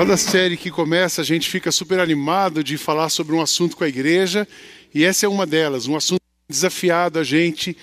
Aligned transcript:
Cada 0.00 0.16
série 0.16 0.56
que 0.56 0.70
começa, 0.70 1.20
a 1.20 1.24
gente 1.24 1.50
fica 1.50 1.70
super 1.70 2.00
animado 2.00 2.64
de 2.64 2.78
falar 2.78 3.10
sobre 3.10 3.34
um 3.34 3.42
assunto 3.42 3.76
com 3.76 3.84
a 3.84 3.88
igreja, 3.88 4.48
e 4.94 5.04
essa 5.04 5.26
é 5.26 5.28
uma 5.28 5.44
delas, 5.46 5.86
um 5.86 5.94
assunto 5.94 6.22
desafiado 6.48 7.18
a 7.18 7.22
gente, 7.22 7.76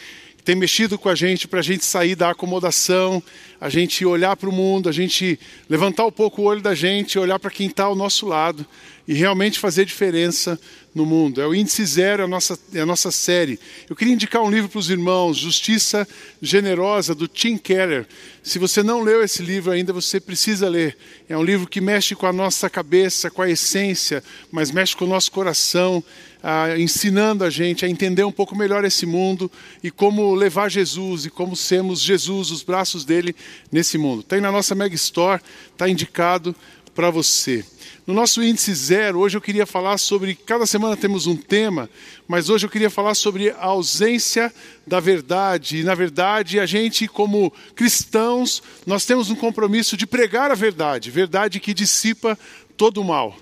tem 0.44 0.56
mexido 0.56 0.97
com 0.97 1.10
a 1.10 1.13
gente 1.13 1.47
para 1.47 1.60
a 1.60 1.62
gente 1.62 1.85
sair 1.85 2.15
da 2.15 2.31
acomodação, 2.31 3.22
a 3.62 3.69
gente 3.69 4.03
olhar 4.03 4.35
para 4.35 4.49
o 4.49 4.51
mundo, 4.51 4.90
a 4.90 4.92
gente 4.92 5.40
levantar 5.69 6.08
um 6.08 6.12
pouco 6.12 6.42
o 6.42 6.46
olho 6.46 6.60
da 6.60 6.74
gente, 6.74 7.19
olhar 7.19 7.38
para 7.38 7.51
quem 7.51 7.67
está 7.67 7.83
ao 7.83 7.96
nosso 7.96 8.26
lado 8.26 8.65
e 9.08 9.13
realmente 9.13 9.58
fazer 9.58 9.85
diferença 9.85 10.60
no 10.94 11.05
mundo. 11.05 11.40
É 11.40 11.47
o 11.47 11.55
Índice 11.55 11.85
Zero, 11.85 12.23
é 12.23 12.26
a 12.26 12.28
nossa, 12.28 12.60
é 12.73 12.81
a 12.81 12.85
nossa 12.85 13.10
série. 13.12 13.58
Eu 13.90 13.96
queria 13.96 14.13
indicar 14.13 14.41
um 14.41 14.49
livro 14.49 14.67
para 14.67 14.79
os 14.79 14.90
irmãos, 14.90 15.37
Justiça 15.37 16.05
Generosa, 16.41 17.16
do 17.16 17.27
Tim 17.27 17.58
Keller. 17.58 18.05
Se 18.44 18.59
você 18.59 18.84
não 18.84 19.02
leu 19.02 19.23
esse 19.23 19.41
livro 19.41 19.72
ainda, 19.72 19.94
você 19.94 20.20
precisa 20.20 20.68
ler. 20.68 20.98
É 21.30 21.38
um 21.38 21.44
livro 21.44 21.68
que 21.68 21.80
mexe 21.80 22.16
com 22.16 22.26
a 22.26 22.34
nossa 22.34 22.70
cabeça, 22.70 23.32
com 23.32 23.41
a 23.41 23.49
essência, 23.49 24.23
mas 24.52 24.72
mexe 24.72 24.96
com 24.96 25.05
o 25.05 25.10
nosso 25.10 25.32
coração, 25.32 26.04
ah, 26.44 26.77
ensinando 26.77 27.44
a 27.44 27.49
gente 27.49 27.85
a 27.85 27.90
entender 27.90 28.24
um 28.24 28.32
pouco 28.32 28.55
melhor 28.58 28.84
esse 28.84 29.05
mundo 29.05 29.49
e 29.84 29.90
como 29.90 30.34
levar 30.34 30.70
Jesus 30.70 31.26
e 31.26 31.30
como 31.30 31.55
sermos 31.55 32.02
Jesus, 32.02 32.52
os 32.52 32.63
braços 32.63 33.05
dele 33.05 33.35
nesse 33.71 33.98
mundo. 33.98 34.24
Tem 34.24 34.41
na 34.41 34.52
nossa 34.52 34.76
Mega 34.76 34.96
Store, 34.96 35.41
está 35.71 35.88
indicado 35.88 36.55
para 36.94 37.12
você. 37.12 37.63
No 38.08 38.14
nosso 38.14 38.42
índice 38.42 38.74
zero, 38.74 39.20
hoje 39.20 39.36
eu 39.36 39.42
queria 39.42 39.66
falar 39.66 39.98
sobre. 39.98 40.34
Cada 40.34 40.66
semana 40.66 40.96
temos 40.96 41.28
um 41.28 41.36
tema, 41.36 41.90
mas 42.26 42.50
hoje 42.50 42.66
eu 42.66 42.70
queria 42.70 42.90
falar 42.90 43.14
sobre 43.14 43.50
a 43.50 43.66
ausência 43.66 44.54
da 44.88 45.02
verdade. 45.02 45.80
E, 45.80 45.84
na 45.84 45.94
verdade, 45.94 46.58
a 46.58 46.66
gente, 46.66 47.06
como 47.06 47.52
cristãos, 47.76 48.64
nós 48.86 49.06
temos 49.06 49.30
um 49.30 49.36
compromisso 49.36 49.98
de 49.98 50.08
pregar 50.08 50.52
a 50.52 50.55
verdade, 50.55 51.12
verdade 51.12 51.60
que 51.60 51.74
dissipa 51.74 52.40
todo 52.77 53.02
o 53.02 53.04
mal. 53.04 53.36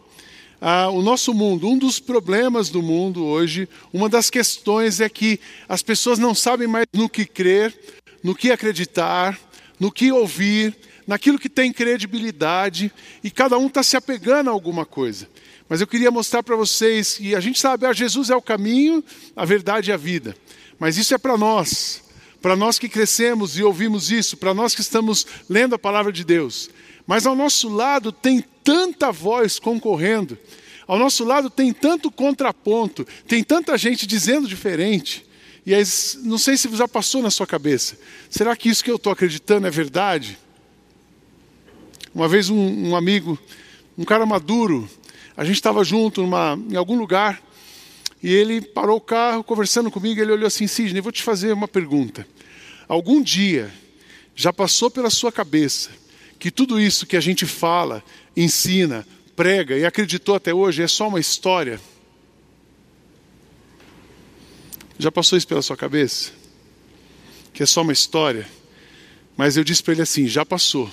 Ah, 0.60 0.90
o 0.90 1.04
nosso 1.04 1.32
mundo, 1.32 1.70
um 1.70 1.78
dos 1.78 2.00
problemas 2.00 2.68
do 2.68 2.82
mundo 2.82 3.24
hoje, 3.24 3.70
uma 3.94 4.10
das 4.10 4.32
questões 4.32 5.00
é 5.00 5.08
que 5.08 5.40
as 5.70 5.84
pessoas 5.84 6.18
não 6.18 6.34
sabem 6.34 6.68
mais 6.68 6.88
no 6.92 7.08
que 7.08 7.24
crer, 7.24 7.72
no 8.24 8.34
que 8.34 8.52
acreditar, 8.52 9.40
no 9.80 9.92
que 9.92 10.12
ouvir, 10.12 10.76
naquilo 11.08 11.40
que 11.40 11.50
tem 11.50 11.72
credibilidade, 11.72 12.92
e 13.24 13.30
cada 13.30 13.58
um 13.58 13.68
está 13.68 13.84
se 13.84 13.96
apegando 13.96 14.50
a 14.50 14.54
alguma 14.54 14.86
coisa. 14.86 15.28
Mas 15.68 15.82
eu 15.82 15.88
queria 15.88 16.12
mostrar 16.12 16.44
para 16.44 16.56
vocês 16.56 17.16
que 17.16 17.36
a 17.36 17.40
gente 17.40 17.60
sabe, 17.60 17.86
ah, 17.86 17.94
Jesus 17.94 18.30
é 18.30 18.36
o 18.36 18.42
caminho, 18.42 19.04
a 19.36 19.46
verdade 19.46 19.90
e 19.90 19.94
a 19.94 19.98
vida. 19.98 20.36
Mas 20.80 20.98
isso 20.98 21.14
é 21.14 21.18
para 21.18 21.38
nós, 21.38 22.04
para 22.42 22.56
nós 22.56 22.78
que 22.78 22.90
crescemos 22.90 23.58
e 23.58 23.64
ouvimos 23.64 24.12
isso, 24.12 24.38
para 24.38 24.54
nós 24.54 24.76
que 24.76 24.82
estamos 24.82 25.26
lendo 25.50 25.76
a 25.76 25.80
palavra 25.80 26.12
de 26.12 26.24
Deus. 26.24 26.70
Mas 27.08 27.26
ao 27.26 27.36
nosso 27.36 27.70
lado 27.70 28.12
tem 28.12 28.44
tanta 28.64 29.12
voz 29.12 29.60
concorrendo, 29.60 30.38
ao 30.88 31.00
nosso 31.00 31.24
lado 31.24 31.50
tem 31.50 31.74
tanto 31.74 32.12
contraponto, 32.12 33.06
tem 33.28 33.44
tanta 33.44 33.78
gente 33.78 34.06
dizendo 34.06 34.48
diferente. 34.48 35.26
E 35.66 35.74
aí, 35.74 35.84
não 36.24 36.38
sei 36.38 36.56
se 36.58 36.70
já 36.76 36.88
passou 36.88 37.24
na 37.24 37.32
sua 37.32 37.48
cabeça. 37.48 37.98
Será 38.30 38.56
que 38.56 38.70
isso 38.70 38.84
que 38.84 38.92
eu 38.92 38.98
estou 38.98 39.12
acreditando 39.12 39.66
é 39.66 39.72
verdade? 39.72 40.38
Uma 42.16 42.30
vez 42.30 42.50
um, 42.50 42.92
um 42.92 42.96
amigo, 42.96 43.38
um 43.98 44.06
cara 44.06 44.26
maduro, 44.26 44.90
a 45.36 45.44
gente 45.44 45.58
estava 45.58 45.84
junto 45.84 46.22
numa, 46.22 46.58
em 46.72 46.78
algum 46.78 46.98
lugar 46.98 47.44
e 48.24 48.34
ele 48.34 48.62
parou 48.62 48.96
o 48.96 49.02
carro 49.02 49.44
conversando 49.44 49.92
comigo. 49.92 50.22
Ele 50.22 50.32
olhou 50.32 50.48
assim: 50.48 50.66
Sidney, 50.66 51.02
vou 51.02 51.12
te 51.12 51.22
fazer 51.22 51.52
uma 51.52 51.68
pergunta. 51.68 52.26
Algum 52.88 53.22
dia 53.22 53.70
já 54.34 54.54
passou 54.54 54.90
pela 54.90 55.10
sua 55.10 55.30
cabeça 55.30 55.90
que 56.40 56.50
tudo 56.50 56.80
isso 56.80 57.06
que 57.06 57.18
a 57.18 57.22
gente 57.22 57.46
fala, 57.46 58.02
ensina, 58.36 59.06
prega 59.36 59.78
e 59.78 59.84
acreditou 59.86 60.36
até 60.36 60.54
hoje 60.54 60.84
é 60.84 60.88
só 60.88 61.10
uma 61.10 61.20
história? 61.20 61.82
Já 64.98 65.12
passou 65.12 65.38
isso 65.38 65.48
pela 65.48 65.62
sua 65.62 65.76
cabeça? 65.76 66.32
Que 67.54 67.64
é 67.64 67.66
só 67.66 67.82
uma 67.82 67.92
história? 67.92 68.48
Mas 69.36 69.58
eu 69.58 69.66
disse 69.66 69.84
para 69.84 69.92
ele 69.92 70.02
assim: 70.02 70.28
já 70.28 70.46
passou 70.46 70.90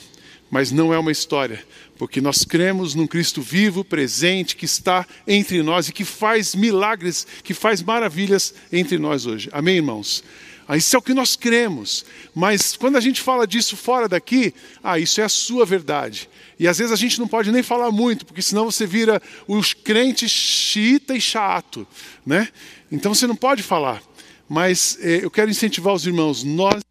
mas 0.53 0.71
não 0.71 0.93
é 0.93 0.99
uma 0.99 1.11
história, 1.11 1.65
porque 1.97 2.21
nós 2.21 2.45
cremos 2.45 2.95
num 2.95 3.07
Cristo 3.07 3.41
vivo, 3.41 3.83
presente, 3.83 4.55
que 4.55 4.67
está 4.67 5.07
entre 5.27 5.63
nós 5.63 5.89
e 5.89 5.93
que 5.95 6.05
faz 6.05 6.55
milagres, 6.55 7.27
que 7.43 7.55
faz 7.55 7.83
maravilhas 7.83 8.55
entre 8.71 8.99
nós 8.99 9.25
hoje. 9.25 9.49
Amém, 9.51 9.77
irmãos? 9.77 10.23
Ah, 10.69 10.77
isso 10.77 10.95
é 10.95 10.99
o 10.99 11.03
que 11.03 11.15
nós 11.15 11.37
cremos, 11.37 12.05
mas 12.35 12.77
quando 12.77 12.97
a 12.97 13.01
gente 13.01 13.23
fala 13.23 13.47
disso 13.47 13.79
fora 13.79 14.07
daqui, 14.07 14.53
ah, 14.85 14.99
isso 14.99 15.23
é 15.23 15.25
a 15.25 15.29
sua 15.29 15.65
verdade. 15.65 16.29
E 16.59 16.69
às 16.69 16.77
vezes 16.77 16.93
a 16.93 16.97
gente 16.97 17.19
não 17.19 17.27
pode 17.27 17.51
nem 17.51 17.63
falar 17.63 17.91
muito, 17.91 18.27
porque 18.27 18.43
senão 18.43 18.67
você 18.67 18.87
vira 18.87 19.23
os 19.49 19.73
crentes 19.73 20.31
xiita 20.31 21.17
e 21.17 21.21
chato, 21.21 21.89
né? 22.27 22.49
Então 22.91 23.15
você 23.15 23.27
não 23.27 23.37
pode 23.37 23.63
falar. 23.63 24.03
Mas 24.47 24.99
eh, 25.01 25.21
eu 25.23 25.31
quero 25.31 25.51
incentivar 25.51 25.95
os 25.95 26.07
irmãos, 26.07 26.45
nós 26.45 26.83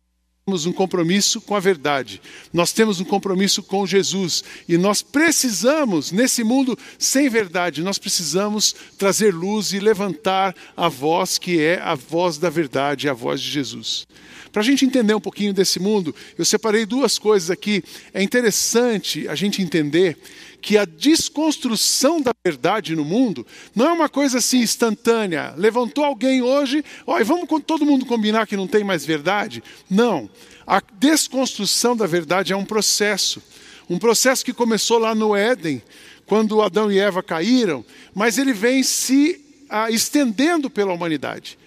temos 0.44 0.66
um 0.66 0.74
compromisso 0.74 1.40
com 1.40 1.56
a 1.56 1.60
verdade, 1.60 2.20
nós 2.52 2.74
temos 2.74 3.00
um 3.00 3.06
compromisso 3.06 3.62
com 3.62 3.86
Jesus 3.86 4.44
e 4.68 4.76
nós 4.76 5.04
precisamos, 5.04 6.12
nesse 6.12 6.44
mundo 6.44 6.76
sem 6.98 7.30
verdade, 7.30 7.84
nós 7.84 8.00
precisamos 8.00 8.74
trazer 8.98 9.32
luz 9.36 9.72
e 9.72 9.80
levantar 9.80 10.56
a 10.76 10.90
voz 10.90 11.38
que 11.38 11.62
é 11.62 11.80
a 11.80 11.94
voz 11.94 12.40
da 12.40 12.50
verdade, 12.50 13.08
a 13.08 13.14
voz 13.14 13.40
de 13.40 13.52
Jesus. 13.52 14.08
Para 14.52 14.64
a 14.64 14.66
gente 14.66 14.84
entender 14.84 15.14
um 15.14 15.22
pouquinho 15.22 15.54
desse 15.54 15.80
mundo, 15.80 16.14
eu 16.36 16.44
separei 16.44 16.88
duas 16.88 17.20
coisas 17.20 17.52
aqui. 17.52 17.84
É 18.12 18.22
interessante 18.22 19.28
a 19.28 19.36
gente 19.36 19.62
entender 19.62 20.18
que 20.62 20.78
a 20.78 20.86
desconstrução 20.86 22.22
da 22.22 22.32
verdade 22.46 22.96
no 22.96 23.04
mundo 23.04 23.46
não 23.76 23.90
é 23.90 23.92
uma 23.92 24.08
coisa 24.08 24.38
assim 24.38 24.60
instantânea. 24.60 25.54
Levantou 25.58 26.04
alguém 26.04 26.42
hoje, 26.42 26.86
olha, 27.06 27.26
vamos 27.26 27.48
todo 27.66 27.86
mundo 27.86 28.06
combinar 28.06 28.46
que 28.46 28.56
não 28.56 28.68
tem 28.68 28.84
mais 28.84 29.06
verdade? 29.06 29.64
Não. 29.90 30.30
A 30.68 30.82
desconstrução 31.00 31.98
da 31.98 32.06
verdade 32.06 32.54
é 32.54 32.56
um 32.56 32.66
processo. 32.66 33.42
Um 33.90 33.98
processo 33.98 34.46
que 34.46 34.54
começou 34.54 35.00
lá 35.00 35.16
no 35.16 35.36
Éden, 35.36 35.82
quando 36.26 36.62
Adão 36.62 36.92
e 36.92 37.00
Eva 37.00 37.22
caíram, 37.22 37.84
mas 38.14 38.38
ele 38.38 38.54
vem 38.54 38.84
se 38.84 39.44
ah, 39.70 39.90
estendendo 39.90 40.70
pela 40.70 40.94
humanidade. 40.94 41.58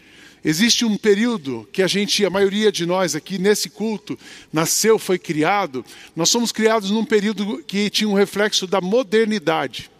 Existe 0.44 0.84
um 0.84 0.96
período 0.96 1.66
que 1.72 1.82
a 1.82 1.86
gente, 1.86 2.22
a 2.24 2.28
maioria 2.28 2.70
de 2.70 2.84
nós 2.84 3.16
aqui 3.16 3.38
nesse 3.38 3.70
culto, 3.70 4.18
nasceu, 4.52 4.98
foi 4.98 5.18
criado. 5.18 5.82
Nós 6.14 6.28
somos 6.28 6.52
criados 6.52 6.90
num 6.90 7.04
período 7.04 7.64
que 7.66 7.88
tinha 7.88 8.08
um 8.08 8.14
reflexo 8.14 8.66
da 8.66 8.78
modernidade. 8.78 9.90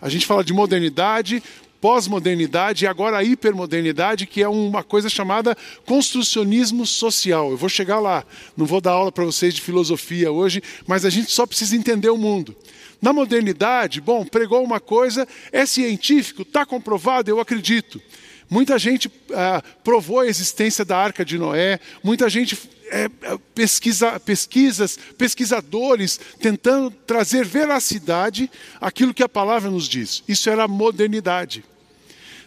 A 0.00 0.08
gente 0.08 0.26
fala 0.26 0.42
de 0.42 0.52
modernidade, 0.52 1.40
pós-modernidade 1.80 2.84
e 2.84 2.88
agora 2.88 3.18
a 3.18 3.24
hipermodernidade, 3.24 4.26
que 4.26 4.42
é 4.42 4.48
uma 4.48 4.82
coisa 4.82 5.08
chamada 5.08 5.56
construcionismo 5.86 6.84
social. 6.84 7.52
Eu 7.52 7.56
vou 7.56 7.68
chegar 7.68 8.00
lá, 8.00 8.24
não 8.56 8.66
vou 8.66 8.80
dar 8.80 8.92
aula 8.92 9.12
para 9.12 9.24
vocês 9.24 9.54
de 9.54 9.60
filosofia 9.60 10.32
hoje, 10.32 10.60
mas 10.88 11.04
a 11.04 11.10
gente 11.10 11.30
só 11.30 11.46
precisa 11.46 11.76
entender 11.76 12.10
o 12.10 12.18
mundo. 12.18 12.56
Na 13.00 13.12
modernidade, 13.12 14.00
bom, 14.00 14.24
pregou 14.24 14.64
uma 14.64 14.80
coisa, 14.80 15.26
é 15.52 15.64
científico, 15.64 16.42
está 16.42 16.66
comprovado, 16.66 17.30
eu 17.30 17.38
acredito. 17.38 18.02
Muita 18.50 18.78
gente 18.78 19.10
ah, 19.34 19.62
provou 19.84 20.20
a 20.20 20.26
existência 20.26 20.84
da 20.84 20.96
Arca 20.96 21.24
de 21.24 21.38
Noé, 21.38 21.78
muita 22.02 22.30
gente 22.30 22.56
é, 22.90 23.08
pesquisa, 23.54 24.18
pesquisas, 24.18 24.98
pesquisadores 25.16 26.18
tentando 26.40 26.90
trazer 26.90 27.44
veracidade 27.44 28.50
àquilo 28.80 29.12
que 29.12 29.22
a 29.22 29.28
palavra 29.28 29.70
nos 29.70 29.88
diz. 29.88 30.22
Isso 30.26 30.48
era 30.48 30.64
a 30.64 30.68
modernidade. 30.68 31.64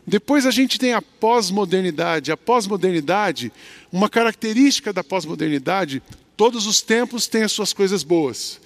Depois 0.06 0.46
a 0.46 0.52
gente 0.52 0.80
tem 0.80 0.94
a 0.94 1.02
pós-modernidade. 1.02 2.32
A 2.32 2.38
pós-modernidade, 2.38 3.52
uma 3.92 4.10
característica 4.10 4.92
da 4.92 5.04
pós-modernidade, 5.04 6.02
todos 6.36 6.66
os 6.66 6.82
tempos 6.82 7.28
têm 7.28 7.44
as 7.44 7.52
suas 7.52 7.72
coisas 7.72 8.04
boas. 8.04 8.60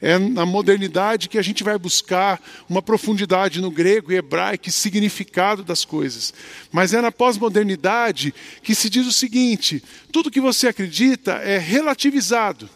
É 0.00 0.16
na 0.16 0.46
modernidade 0.46 1.28
que 1.28 1.38
a 1.38 1.42
gente 1.42 1.64
vai 1.64 1.76
buscar 1.76 2.40
uma 2.68 2.80
profundidade 2.80 3.60
no 3.60 3.70
grego 3.70 4.12
e 4.12 4.16
hebraico 4.16 4.68
e 4.68 4.72
significado 4.72 5.64
das 5.64 5.84
coisas. 5.84 6.32
Mas 6.70 6.94
é 6.94 7.00
na 7.00 7.10
pós-modernidade 7.10 8.32
que 8.62 8.74
se 8.74 8.88
diz 8.88 9.06
o 9.06 9.12
seguinte: 9.12 9.82
tudo 10.12 10.30
que 10.30 10.40
você 10.40 10.68
acredita 10.68 11.32
é 11.34 11.58
relativizado. 11.58 12.70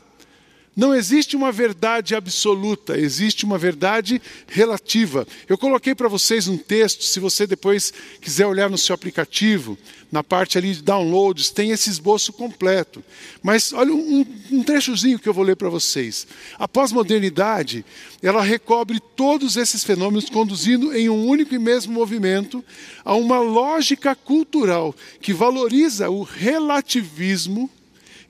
Não 0.75 0.95
existe 0.95 1.37
uma 1.37 1.53
verdade 1.53 2.15
absoluta, 2.15 2.99
existe 2.99 3.45
uma 3.45 3.59
verdade 3.59 4.23
relativa. 4.47 5.27
Eu 5.47 5.59
coloquei 5.59 5.95
para 5.95 6.09
vocês 6.09 6.49
um 6.49 6.57
texto, 6.57 7.05
se 7.05 7.21
você 7.21 7.47
depois 7.47 7.93
quiser 8.23 8.47
olhar 8.47 8.71
no 8.71 8.79
seu 8.79 8.95
aplicativo, 8.95 9.77
na 10.11 10.25
parte 10.25 10.57
ali 10.57 10.73
de 10.75 10.83
downloads, 10.83 11.51
tem 11.51 11.73
esse 11.73 11.91
esboço 11.91 12.33
completo. 12.33 13.05
Mas 13.43 13.75
olha 13.75 13.93
um, 13.93 14.25
um 14.51 14.63
trechozinho 14.63 15.19
que 15.19 15.29
eu 15.29 15.35
vou 15.35 15.45
ler 15.45 15.57
para 15.57 15.69
vocês. 15.69 16.27
A 16.59 16.67
pós-modernidade, 16.67 17.85
ela 18.23 18.41
recobre 18.41 18.99
todos 19.15 19.59
esses 19.59 19.85
fenômenos, 19.85 20.31
conduzindo 20.31 20.97
em 20.97 21.11
um 21.11 21.27
único 21.27 21.55
e 21.55 21.59
mesmo 21.59 21.93
movimento 21.93 22.65
a 23.05 23.15
uma 23.15 23.41
lógica 23.41 24.15
cultural 24.15 24.95
que 25.21 25.35
valoriza 25.35 26.09
o 26.09 26.23
relativismo 26.23 27.71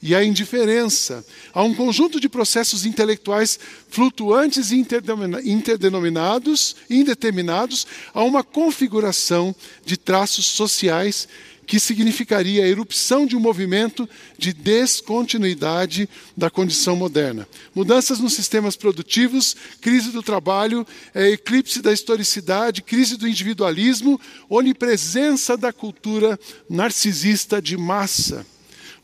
e 0.02 0.14
a 0.14 0.24
indiferença, 0.24 1.24
a 1.54 1.62
um 1.62 1.72
conjunto 1.72 2.18
de 2.18 2.28
processos 2.28 2.84
intelectuais 2.84 3.58
flutuantes 3.88 4.72
e 4.72 4.76
interdenominados, 5.46 6.74
indeterminados, 6.90 7.86
a 8.12 8.24
uma 8.24 8.42
configuração 8.42 9.54
de 9.84 9.96
traços 9.96 10.46
sociais 10.46 11.28
que 11.64 11.78
significaria 11.78 12.64
a 12.64 12.68
erupção 12.68 13.24
de 13.24 13.36
um 13.36 13.40
movimento 13.40 14.08
de 14.36 14.52
descontinuidade 14.52 16.08
da 16.36 16.50
condição 16.50 16.96
moderna. 16.96 17.48
Mudanças 17.74 18.18
nos 18.18 18.32
sistemas 18.32 18.74
produtivos, 18.74 19.56
crise 19.80 20.10
do 20.10 20.22
trabalho, 20.22 20.86
é, 21.14 21.30
eclipse 21.30 21.80
da 21.80 21.92
historicidade, 21.92 22.82
crise 22.82 23.16
do 23.16 23.28
individualismo, 23.28 24.20
onipresença 24.50 25.56
da 25.56 25.72
cultura 25.72 26.38
narcisista 26.68 27.62
de 27.62 27.76
massa. 27.76 28.44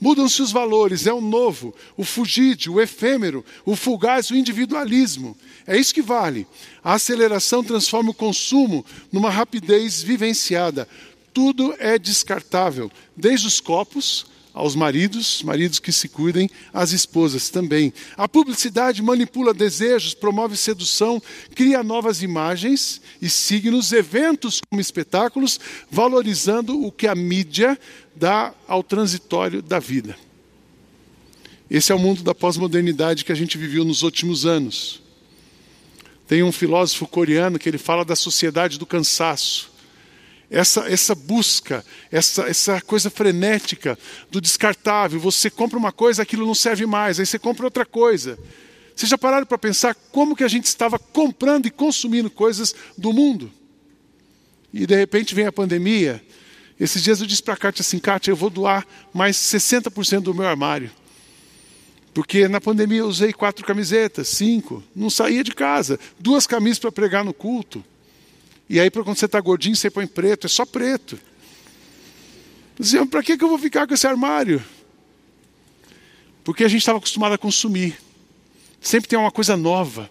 Mudam-se 0.00 0.40
os 0.40 0.52
valores, 0.52 1.06
é 1.06 1.12
o 1.12 1.20
novo, 1.20 1.74
o 1.96 2.04
fugídio, 2.04 2.74
o 2.74 2.80
efêmero, 2.80 3.44
o 3.64 3.74
fugaz, 3.74 4.30
o 4.30 4.36
individualismo. 4.36 5.36
É 5.66 5.76
isso 5.76 5.92
que 5.92 6.02
vale. 6.02 6.46
A 6.84 6.94
aceleração 6.94 7.64
transforma 7.64 8.10
o 8.10 8.14
consumo 8.14 8.86
numa 9.12 9.30
rapidez 9.30 10.00
vivenciada 10.02 10.88
tudo 11.38 11.72
é 11.78 11.96
descartável, 12.00 12.90
desde 13.16 13.46
os 13.46 13.60
copos 13.60 14.26
aos 14.58 14.74
maridos, 14.74 15.40
maridos 15.44 15.78
que 15.78 15.92
se 15.92 16.08
cuidem, 16.08 16.50
às 16.74 16.90
esposas 16.90 17.48
também. 17.48 17.92
A 18.16 18.28
publicidade 18.28 19.00
manipula 19.00 19.54
desejos, 19.54 20.14
promove 20.14 20.56
sedução, 20.56 21.22
cria 21.54 21.80
novas 21.84 22.22
imagens 22.24 23.00
e 23.22 23.30
signos, 23.30 23.92
eventos 23.92 24.60
como 24.68 24.80
espetáculos, 24.80 25.60
valorizando 25.88 26.84
o 26.84 26.90
que 26.90 27.06
a 27.06 27.14
mídia 27.14 27.78
dá 28.16 28.52
ao 28.66 28.82
transitório 28.82 29.62
da 29.62 29.78
vida. 29.78 30.18
Esse 31.70 31.92
é 31.92 31.94
o 31.94 31.98
mundo 31.98 32.24
da 32.24 32.34
pós-modernidade 32.34 33.24
que 33.24 33.30
a 33.30 33.36
gente 33.36 33.56
viveu 33.56 33.84
nos 33.84 34.02
últimos 34.02 34.44
anos. 34.44 35.00
Tem 36.26 36.42
um 36.42 36.50
filósofo 36.50 37.06
coreano 37.06 37.60
que 37.60 37.68
ele 37.68 37.78
fala 37.78 38.04
da 38.04 38.16
sociedade 38.16 38.76
do 38.76 38.84
cansaço 38.84 39.77
essa, 40.50 40.90
essa 40.90 41.14
busca, 41.14 41.84
essa, 42.10 42.42
essa 42.42 42.80
coisa 42.80 43.10
frenética 43.10 43.98
do 44.30 44.40
descartável. 44.40 45.20
Você 45.20 45.50
compra 45.50 45.78
uma 45.78 45.92
coisa, 45.92 46.22
aquilo 46.22 46.46
não 46.46 46.54
serve 46.54 46.86
mais, 46.86 47.20
aí 47.20 47.26
você 47.26 47.38
compra 47.38 47.66
outra 47.66 47.84
coisa. 47.84 48.38
Vocês 48.94 49.10
já 49.10 49.18
pararam 49.18 49.46
para 49.46 49.58
pensar 49.58 49.94
como 50.10 50.34
que 50.34 50.42
a 50.42 50.48
gente 50.48 50.64
estava 50.64 50.98
comprando 50.98 51.66
e 51.66 51.70
consumindo 51.70 52.30
coisas 52.30 52.74
do 52.96 53.12
mundo? 53.12 53.52
E 54.72 54.86
de 54.86 54.96
repente 54.96 55.34
vem 55.34 55.46
a 55.46 55.52
pandemia. 55.52 56.22
Esses 56.80 57.02
dias 57.02 57.20
eu 57.20 57.26
disse 57.26 57.42
para 57.42 57.54
a 57.54 57.56
Kátia 57.56 57.82
assim, 57.82 57.98
Kátia, 57.98 58.30
eu 58.30 58.36
vou 58.36 58.50
doar 58.50 58.86
mais 59.12 59.36
60% 59.36 60.20
do 60.20 60.34
meu 60.34 60.46
armário. 60.46 60.90
Porque 62.14 62.48
na 62.48 62.60
pandemia 62.60 63.00
eu 63.00 63.06
usei 63.06 63.32
quatro 63.32 63.64
camisetas, 63.64 64.28
cinco, 64.28 64.82
não 64.94 65.10
saía 65.10 65.44
de 65.44 65.54
casa, 65.54 66.00
duas 66.18 66.46
camisas 66.46 66.78
para 66.78 66.90
pregar 66.90 67.24
no 67.24 67.32
culto. 67.32 67.84
E 68.68 68.78
aí, 68.78 68.90
quando 68.90 69.16
você 69.16 69.24
está 69.24 69.40
gordinho, 69.40 69.74
você 69.74 69.90
põe 69.90 70.06
preto, 70.06 70.46
é 70.46 70.48
só 70.48 70.66
preto. 70.66 71.18
Diziam, 72.78 73.06
para 73.06 73.22
que 73.22 73.32
eu 73.32 73.48
vou 73.48 73.58
ficar 73.58 73.86
com 73.86 73.94
esse 73.94 74.06
armário? 74.06 74.62
Porque 76.44 76.64
a 76.64 76.68
gente 76.68 76.80
estava 76.80 76.98
acostumado 76.98 77.32
a 77.32 77.38
consumir. 77.38 77.98
Sempre 78.80 79.08
tem 79.08 79.18
uma 79.18 79.30
coisa 79.30 79.56
nova. 79.56 80.10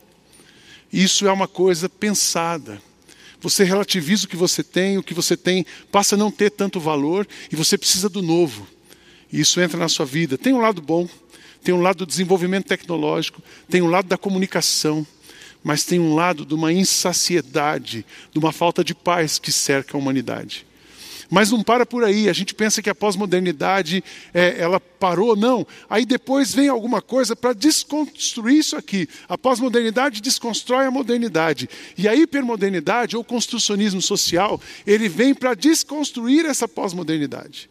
Isso 0.91 1.27
é 1.27 1.31
uma 1.31 1.47
coisa 1.47 1.87
pensada. 1.87 2.81
Você 3.39 3.63
relativiza 3.63 4.25
o 4.25 4.27
que 4.27 4.35
você 4.35 4.63
tem, 4.63 4.97
o 4.97 5.03
que 5.03 5.13
você 5.13 5.37
tem 5.37 5.65
passa 5.91 6.15
a 6.15 6.17
não 6.17 6.31
ter 6.31 6.49
tanto 6.49 6.79
valor 6.79 7.27
e 7.51 7.55
você 7.55 7.77
precisa 7.77 8.09
do 8.09 8.21
novo. 8.21 8.67
E 9.31 9.39
isso 9.39 9.61
entra 9.61 9.77
na 9.77 9.87
sua 9.87 10.05
vida. 10.05 10.37
Tem 10.37 10.53
um 10.53 10.59
lado 10.59 10.81
bom, 10.81 11.07
tem 11.63 11.73
um 11.73 11.81
lado 11.81 11.97
do 11.97 12.05
desenvolvimento 12.05 12.65
tecnológico, 12.65 13.41
tem 13.69 13.81
um 13.81 13.87
lado 13.87 14.07
da 14.07 14.17
comunicação 14.17 15.05
mas 15.63 15.83
tem 15.83 15.99
um 15.99 16.15
lado 16.15 16.45
de 16.45 16.53
uma 16.53 16.71
insaciedade, 16.71 18.05
de 18.31 18.39
uma 18.39 18.51
falta 18.51 18.83
de 18.83 18.95
paz 18.95 19.39
que 19.39 19.51
cerca 19.51 19.97
a 19.97 19.99
humanidade. 19.99 20.65
Mas 21.29 21.51
não 21.51 21.61
para 21.61 21.85
por 21.85 22.03
aí, 22.03 22.29
a 22.29 22.33
gente 22.33 22.55
pensa 22.55 22.81
que 22.81 22.89
a 22.89 22.95
pós-modernidade 22.95 24.03
é, 24.33 24.55
ela 24.59 24.79
parou, 24.79 25.35
não. 25.35 25.67
Aí 25.89 26.05
depois 26.05 26.53
vem 26.53 26.69
alguma 26.69 27.01
coisa 27.01 27.35
para 27.35 27.53
desconstruir 27.53 28.59
isso 28.59 28.77
aqui. 28.77 29.09
A 29.27 29.37
pós-modernidade 29.37 30.21
desconstrói 30.21 30.85
a 30.85 30.91
modernidade. 30.91 31.69
E 31.97 32.07
a 32.07 32.15
hipermodernidade, 32.15 33.17
ou 33.17 33.23
construcionismo 33.23 34.01
social, 34.01 34.61
ele 34.85 35.09
vem 35.09 35.33
para 35.33 35.53
desconstruir 35.53 36.45
essa 36.45 36.67
pós-modernidade. 36.67 37.69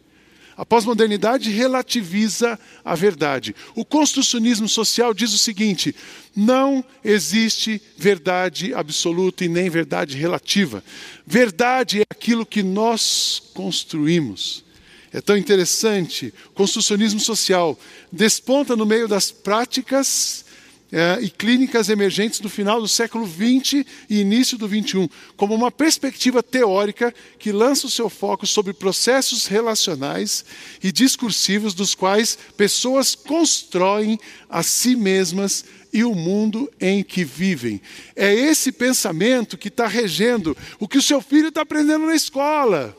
A 0.57 0.65
pós-modernidade 0.65 1.51
relativiza 1.51 2.59
a 2.83 2.95
verdade. 2.95 3.55
O 3.75 3.85
construcionismo 3.85 4.67
social 4.67 5.13
diz 5.13 5.31
o 5.31 5.37
seguinte: 5.37 5.95
não 6.35 6.83
existe 7.05 7.79
verdade 7.95 8.73
absoluta 8.73 9.45
e 9.45 9.47
nem 9.47 9.69
verdade 9.69 10.17
relativa. 10.17 10.83
Verdade 11.27 12.01
é 12.01 12.05
aquilo 12.09 12.43
que 12.43 12.63
nós 12.63 13.41
construímos. 13.53 14.65
É 15.13 15.21
tão 15.21 15.37
interessante. 15.37 16.33
O 16.47 16.53
construcionismo 16.53 17.19
social 17.19 17.79
desponta 18.11 18.75
no 18.75 18.85
meio 18.85 19.07
das 19.07 19.31
práticas 19.31 20.43
é, 20.91 21.19
e 21.21 21.29
clínicas 21.29 21.89
emergentes 21.89 22.39
do 22.39 22.49
final 22.49 22.79
do 22.79 22.87
século 22.87 23.27
XX 23.27 23.85
e 24.09 24.19
início 24.21 24.57
do 24.57 24.67
XXI, 24.67 25.09
como 25.35 25.53
uma 25.53 25.71
perspectiva 25.71 26.41
teórica 26.41 27.13
que 27.37 27.51
lança 27.51 27.87
o 27.87 27.89
seu 27.89 28.09
foco 28.09 28.47
sobre 28.47 28.73
processos 28.73 29.47
relacionais 29.47 30.45
e 30.81 30.91
discursivos 30.91 31.73
dos 31.73 31.93
quais 31.93 32.37
pessoas 32.55 33.15
constroem 33.15 34.19
a 34.49 34.63
si 34.63 34.95
mesmas 34.95 35.65
e 35.91 36.03
o 36.03 36.13
mundo 36.13 36.71
em 36.79 37.03
que 37.03 37.23
vivem. 37.23 37.81
É 38.15 38.33
esse 38.33 38.71
pensamento 38.71 39.57
que 39.57 39.67
está 39.67 39.87
regendo 39.87 40.55
o 40.79 40.87
que 40.87 40.97
o 40.97 41.01
seu 41.01 41.21
filho 41.21 41.49
está 41.49 41.61
aprendendo 41.61 42.05
na 42.05 42.15
escola. 42.15 42.95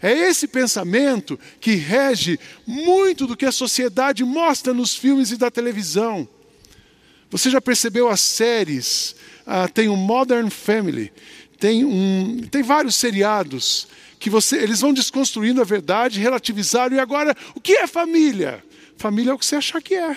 É 0.00 0.12
esse 0.12 0.46
pensamento 0.46 1.38
que 1.60 1.74
rege 1.74 2.38
muito 2.66 3.26
do 3.26 3.36
que 3.36 3.46
a 3.46 3.52
sociedade 3.52 4.24
mostra 4.24 4.72
nos 4.72 4.94
filmes 4.94 5.30
e 5.30 5.36
da 5.36 5.50
televisão. 5.50 6.28
Você 7.30 7.50
já 7.50 7.60
percebeu 7.60 8.08
as 8.08 8.20
séries? 8.20 9.16
Ah, 9.46 9.68
tem 9.68 9.88
o 9.88 9.96
Modern 9.96 10.50
Family, 10.50 11.12
tem, 11.58 11.84
um, 11.84 12.40
tem 12.50 12.62
vários 12.62 12.96
seriados 12.96 13.88
que 14.18 14.28
você, 14.28 14.56
eles 14.56 14.80
vão 14.80 14.92
desconstruindo 14.92 15.60
a 15.60 15.64
verdade, 15.64 16.20
relativizaram, 16.20 16.96
e 16.96 16.98
agora, 16.98 17.36
o 17.54 17.60
que 17.60 17.74
é 17.74 17.86
família? 17.86 18.64
Família 18.96 19.30
é 19.30 19.34
o 19.34 19.38
que 19.38 19.46
você 19.46 19.56
achar 19.56 19.80
que 19.80 19.94
é. 19.94 20.16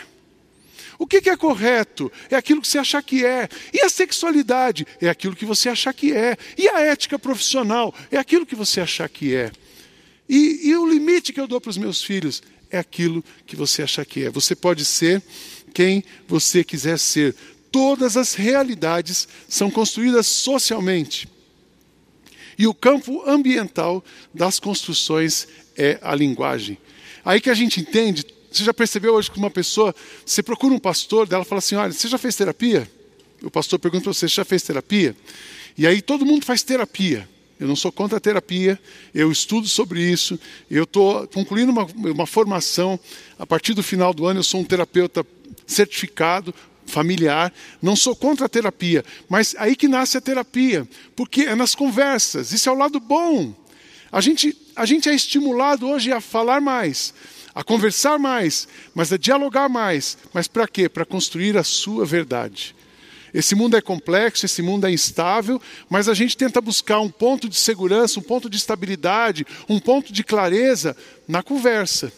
O 0.98 1.08
que 1.08 1.30
é 1.30 1.38
correto? 1.38 2.12
É 2.30 2.36
aquilo 2.36 2.62
que 2.62 2.68
você 2.68 2.78
achar 2.78 3.02
que 3.02 3.26
é. 3.26 3.48
E 3.74 3.82
a 3.82 3.90
sexualidade? 3.90 4.86
É 5.00 5.08
aquilo 5.08 5.36
que 5.36 5.46
você 5.46 5.70
achar 5.70 5.94
que 5.94 6.12
é. 6.12 6.36
E 6.58 6.68
a 6.68 6.82
ética 6.82 7.18
profissional? 7.18 7.96
É 8.12 8.18
aquilo 8.18 8.46
que 8.46 8.56
você 8.56 8.82
achar 8.82 9.08
que 9.08 9.34
é. 9.34 9.50
E, 10.28 10.70
e 10.70 10.76
o 10.76 10.86
limite 10.86 11.32
que 11.32 11.40
eu 11.40 11.48
dou 11.48 11.62
para 11.62 11.70
os 11.70 11.78
meus 11.78 12.04
filhos? 12.04 12.44
É 12.70 12.78
aquilo 12.78 13.24
que 13.46 13.56
você 13.56 13.82
achar 13.82 14.06
que 14.06 14.26
é. 14.26 14.30
Você 14.30 14.54
pode 14.56 14.84
ser 14.84 15.24
quem 15.70 16.04
você 16.28 16.64
quiser 16.64 17.00
ser. 17.00 17.36
Todas 17.72 18.18
as 18.18 18.34
realidades 18.34 19.28
são 19.48 19.70
construídas 19.70 20.28
socialmente. 20.28 21.30
E 22.58 22.68
o 22.68 22.74
campo 22.74 23.24
ambiental 23.26 24.04
das 24.34 24.60
construções 24.60 25.48
é 25.78 25.98
a 26.02 26.14
linguagem. 26.14 26.78
Aí 27.24 27.40
que 27.40 27.50
a 27.50 27.54
gente 27.54 27.80
entende, 27.80 28.26
você 28.52 28.64
já 28.64 28.74
percebeu 28.74 29.14
hoje 29.14 29.32
que 29.32 29.38
uma 29.38 29.50
pessoa, 29.50 29.96
você 30.26 30.44
procura 30.44 30.74
um 30.74 30.80
pastor, 30.80 31.28
dela 31.28 31.46
fala 31.46 31.60
assim: 31.60 31.76
olha, 31.76 31.94
você 31.94 32.08
já 32.08 32.18
fez 32.18 32.36
terapia? 32.36 32.90
O 33.42 33.50
pastor 33.50 33.80
pergunta 33.80 34.04
para 34.04 34.14
você: 34.14 34.28
você 34.28 34.36
já 34.36 34.44
fez 34.44 34.64
terapia? 34.64 35.16
E 35.78 35.88
aí 35.88 36.02
todo 36.02 36.26
mundo 36.26 36.46
faz 36.46 36.62
terapia. 36.62 37.30
Eu 37.60 37.68
não 37.68 37.76
sou 37.76 37.92
contra 37.92 38.18
a 38.18 38.22
terapia, 38.22 38.80
eu 39.14 39.32
estudo 39.32 39.68
sobre 39.68 40.02
isso, 40.02 40.40
eu 40.72 40.84
estou 40.86 41.28
concluindo 41.28 41.72
uma, 41.72 41.86
uma 41.96 42.26
formação. 42.26 42.98
A 43.38 43.46
partir 43.46 43.74
do 43.74 43.84
final 43.84 44.14
do 44.14 44.26
ano, 44.26 44.40
eu 44.40 44.44
sou 44.44 44.62
um 44.62 44.64
terapeuta 44.64 45.26
certificado, 45.68 46.56
familiar, 46.86 47.54
não 47.82 47.96
sou 47.96 48.16
contra 48.16 48.46
a 48.46 48.50
terapia, 48.50 49.04
mas 49.28 49.56
aí 49.60 49.76
que 49.76 49.88
nasce 49.88 50.18
a 50.18 50.22
terapia, 50.22 50.88
porque 51.16 51.42
é 51.42 51.56
nas 51.56 51.76
conversas, 51.76 52.52
isso 52.52 52.68
é 52.68 52.72
o 52.72 52.78
lado 52.78 53.00
bom. 53.00 53.54
A 54.12 54.22
gente, 54.22 54.58
a 54.76 54.86
gente 54.86 55.08
é 55.08 55.14
estimulado 55.14 55.88
hoje 55.88 56.12
a 56.12 56.20
falar 56.20 56.60
mais, 56.60 57.14
a 57.54 57.64
conversar 57.64 58.18
mais, 58.18 58.68
mas 58.96 59.14
a 59.14 59.18
dialogar 59.18 59.70
mais. 59.70 60.18
Mas 60.34 60.48
para 60.48 60.68
quê? 60.68 60.90
Para 60.90 61.06
construir 61.06 61.58
a 61.58 61.64
sua 61.64 62.06
verdade. 62.06 62.76
Esse 63.34 63.56
mundo 63.56 63.78
é 63.78 63.82
complexo, 63.82 64.46
esse 64.46 64.62
mundo 64.62 64.88
é 64.88 64.92
instável, 64.92 65.62
mas 65.90 66.08
a 66.08 66.14
gente 66.14 66.36
tenta 66.36 66.60
buscar 66.60 67.00
um 67.00 67.10
ponto 67.10 67.48
de 67.48 67.56
segurança, 67.56 68.20
um 68.20 68.24
ponto 68.24 68.50
de 68.50 68.58
estabilidade, 68.58 69.46
um 69.68 69.80
ponto 69.80 70.12
de 70.12 70.24
clareza 70.24 70.96
na 71.28 71.44
conversa. 71.44 72.12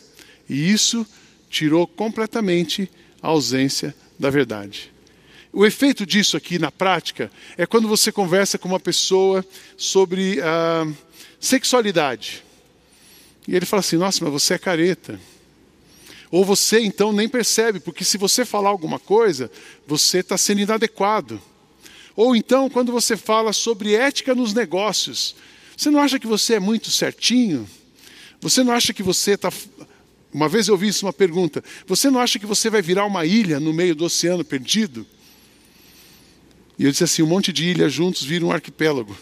E 0.50 0.72
isso 0.72 1.06
tirou 1.50 1.86
completamente 1.86 2.90
a 3.22 3.28
ausência 3.28 3.94
da 4.18 4.30
verdade. 4.30 4.92
O 5.54 5.66
efeito 5.66 6.06
disso 6.06 6.38
aqui 6.38 6.58
na 6.58 6.72
prática 6.72 7.30
é 7.58 7.66
quando 7.66 7.88
você 7.88 8.12
conversa 8.12 8.58
com 8.58 8.70
uma 8.70 8.80
pessoa 8.80 9.46
sobre 9.76 10.40
a 10.42 10.88
sexualidade. 11.40 12.44
E 13.48 13.56
ele 13.56 13.66
fala 13.66 13.82
assim: 13.82 13.98
Nossa, 13.98 14.24
mas 14.24 14.32
você 14.32 14.54
é 14.54 14.58
careta. 14.58 15.20
Ou 16.32 16.46
você 16.46 16.80
então 16.80 17.12
nem 17.12 17.28
percebe, 17.28 17.82
porque 17.82 18.06
se 18.06 18.18
você 18.18 18.46
falar 18.46 18.70
alguma 18.70 18.98
coisa, 18.98 19.52
você 19.86 20.20
está 20.20 20.38
sendo 20.38 20.62
inadequado. 20.62 21.42
Ou 22.16 22.36
então, 22.36 22.70
quando 22.70 22.92
você 22.92 23.18
fala 23.18 23.52
sobre 23.52 23.94
ética 23.94 24.34
nos 24.34 24.54
negócios, 24.54 25.36
você 25.76 25.90
não 25.90 26.00
acha 26.00 26.18
que 26.18 26.28
você 26.28 26.56
é 26.56 26.60
muito 26.60 26.90
certinho? 26.90 27.70
Você 28.40 28.64
não 28.64 28.74
acha 28.74 28.94
que 28.94 29.04
você 29.04 29.32
está. 29.32 29.52
Uma 30.34 30.48
vez 30.48 30.68
eu 30.68 30.74
ouvi 30.74 30.88
isso 30.88 31.06
uma 31.06 31.14
pergunta: 31.14 31.64
você 31.86 32.10
não 32.10 32.20
acha 32.20 32.40
que 32.40 32.46
você 32.46 32.70
vai 32.70 32.82
virar 32.82 33.06
uma 33.06 33.26
ilha 33.26 33.60
no 33.60 33.74
meio 33.74 33.94
do 33.94 34.06
oceano 34.06 34.46
perdido? 34.46 35.06
E 36.80 36.86
eu 36.86 36.92
disse 36.92 37.04
assim: 37.04 37.22
um 37.22 37.28
monte 37.28 37.52
de 37.52 37.66
ilhas 37.66 37.92
juntos 37.92 38.24
viram 38.24 38.48
um 38.48 38.52
arquipélago. 38.52 39.18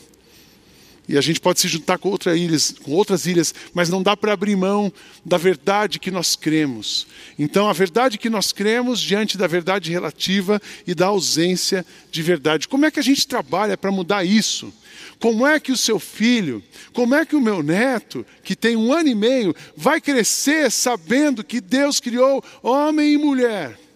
E 1.10 1.18
a 1.18 1.22
gente 1.22 1.42
pode 1.42 1.60
se 1.60 1.68
juntar 1.68 1.98
com, 1.98 2.08
outra 2.08 2.38
ilhas, 2.38 2.76
com 2.84 2.92
outras 2.92 3.26
ilhas, 3.26 3.52
mas 3.74 3.90
não 3.90 4.04
dá 4.04 4.16
para 4.16 4.32
abrir 4.32 4.56
mão 4.56 4.94
da 5.26 5.38
verdade 5.38 5.98
que 5.98 6.12
nós 6.12 6.36
cremos. 6.36 7.08
Então, 7.38 7.68
a 7.68 7.74
verdade 7.74 8.20
que 8.20 8.30
nós 8.30 8.52
cremos 8.52 9.02
diante 9.02 9.36
da 9.36 9.48
verdade 9.48 9.90
relativa 9.90 10.62
e 10.86 10.94
da 10.94 11.08
ausência 11.08 11.84
de 12.12 12.22
verdade. 12.22 12.68
Como 12.68 12.86
é 12.86 12.92
que 12.92 13.00
a 13.00 13.04
gente 13.04 13.28
trabalha 13.28 13.76
para 13.76 13.92
mudar 13.92 14.24
isso? 14.24 14.72
Como 15.20 15.48
é 15.48 15.60
que 15.60 15.72
o 15.72 15.78
seu 15.78 16.00
filho, 16.00 16.64
como 16.94 17.16
é 17.16 17.26
que 17.26 17.36
o 17.36 17.42
meu 17.42 17.64
neto, 17.64 18.24
que 18.44 18.56
tem 18.56 18.76
um 18.76 18.94
ano 18.94 19.10
e 19.10 19.16
meio, 19.16 19.56
vai 19.76 20.00
crescer 20.00 20.70
sabendo 20.72 21.44
que 21.44 21.60
Deus 21.60 22.00
criou 22.00 22.44
homem 22.62 23.14
e 23.14 23.18
mulher? 23.18 23.89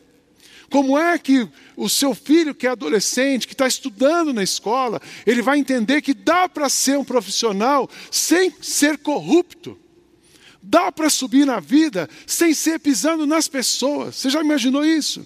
Como 0.74 0.98
é 0.98 1.20
que 1.20 1.48
o 1.78 1.88
seu 1.88 2.16
filho, 2.16 2.56
que 2.56 2.66
é 2.66 2.72
adolescente, 2.72 3.46
que 3.46 3.54
está 3.54 3.68
estudando 3.68 4.34
na 4.34 4.42
escola, 4.42 5.00
ele 5.24 5.40
vai 5.40 5.60
entender 5.60 6.02
que 6.02 6.16
dá 6.16 6.50
para 6.50 6.68
ser 6.68 6.98
um 6.98 7.06
profissional 7.06 7.88
sem 8.10 8.52
ser 8.60 8.98
corrupto? 8.98 9.78
Dá 10.64 10.92
para 10.92 11.12
subir 11.12 11.46
na 11.46 11.60
vida 11.60 12.10
sem 12.26 12.56
ser 12.56 12.80
pisando 12.80 13.28
nas 13.28 13.48
pessoas. 13.48 14.16
Você 14.16 14.32
já 14.32 14.42
imaginou 14.42 14.84
isso? 14.84 15.24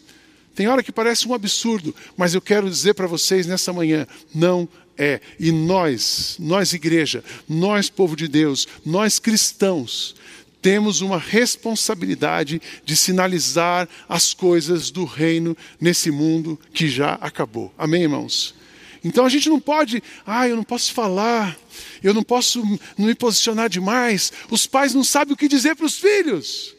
Tem 0.53 0.67
hora 0.67 0.83
que 0.83 0.91
parece 0.91 1.25
um 1.25 1.33
absurdo, 1.33 1.95
mas 2.17 2.33
eu 2.33 2.41
quero 2.41 2.69
dizer 2.69 2.95
para 2.95 3.07
vocês 3.07 3.47
nessa 3.47 3.71
manhã: 3.71 4.05
não 4.35 4.67
é. 4.97 5.21
E 5.39 5.49
nós, 5.49 6.35
nós 6.37 6.73
igreja, 6.73 7.23
nós 7.47 7.89
povo 7.89 8.17
de 8.17 8.27
Deus, 8.27 8.67
nós 8.85 9.17
cristãos, 9.17 10.13
temos 10.61 11.01
uma 11.01 11.17
responsabilidade 11.17 12.61
de 12.83 12.95
sinalizar 12.95 13.87
as 14.07 14.33
coisas 14.33 14.91
do 14.91 15.05
reino 15.05 15.55
nesse 15.79 16.11
mundo 16.11 16.59
que 16.73 16.87
já 16.87 17.13
acabou. 17.15 17.73
Amém, 17.77 18.03
irmãos? 18.03 18.55
Então 19.03 19.25
a 19.25 19.29
gente 19.29 19.49
não 19.49 19.59
pode, 19.59 20.01
ah, 20.25 20.47
eu 20.47 20.55
não 20.55 20.63
posso 20.63 20.93
falar, 20.93 21.57
eu 22.03 22.13
não 22.13 22.23
posso 22.23 22.63
me 22.97 23.15
posicionar 23.15 23.69
demais. 23.69 24.31
Os 24.49 24.65
pais 24.65 24.93
não 24.93 25.03
sabem 25.03 25.33
o 25.33 25.37
que 25.37 25.47
dizer 25.47 25.75
para 25.75 25.85
os 25.85 25.97
filhos. 25.97 26.76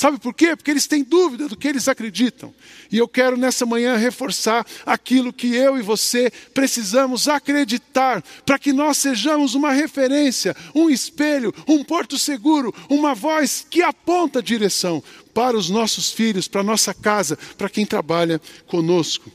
Sabe 0.00 0.18
por 0.18 0.32
quê? 0.32 0.56
Porque 0.56 0.70
eles 0.70 0.86
têm 0.86 1.04
dúvida 1.04 1.46
do 1.46 1.54
que 1.54 1.68
eles 1.68 1.86
acreditam. 1.86 2.54
E 2.90 2.96
eu 2.96 3.06
quero 3.06 3.36
nessa 3.36 3.66
manhã 3.66 3.98
reforçar 3.98 4.66
aquilo 4.86 5.30
que 5.30 5.54
eu 5.54 5.78
e 5.78 5.82
você 5.82 6.32
precisamos 6.54 7.28
acreditar, 7.28 8.24
para 8.46 8.58
que 8.58 8.72
nós 8.72 8.96
sejamos 8.96 9.54
uma 9.54 9.72
referência, 9.72 10.56
um 10.74 10.88
espelho, 10.88 11.54
um 11.68 11.84
porto 11.84 12.18
seguro, 12.18 12.74
uma 12.88 13.14
voz 13.14 13.66
que 13.68 13.82
aponta 13.82 14.38
a 14.38 14.42
direção 14.42 15.04
para 15.34 15.54
os 15.54 15.68
nossos 15.68 16.10
filhos, 16.10 16.48
para 16.48 16.62
a 16.62 16.64
nossa 16.64 16.94
casa, 16.94 17.38
para 17.58 17.68
quem 17.68 17.84
trabalha 17.84 18.40
conosco. 18.66 19.30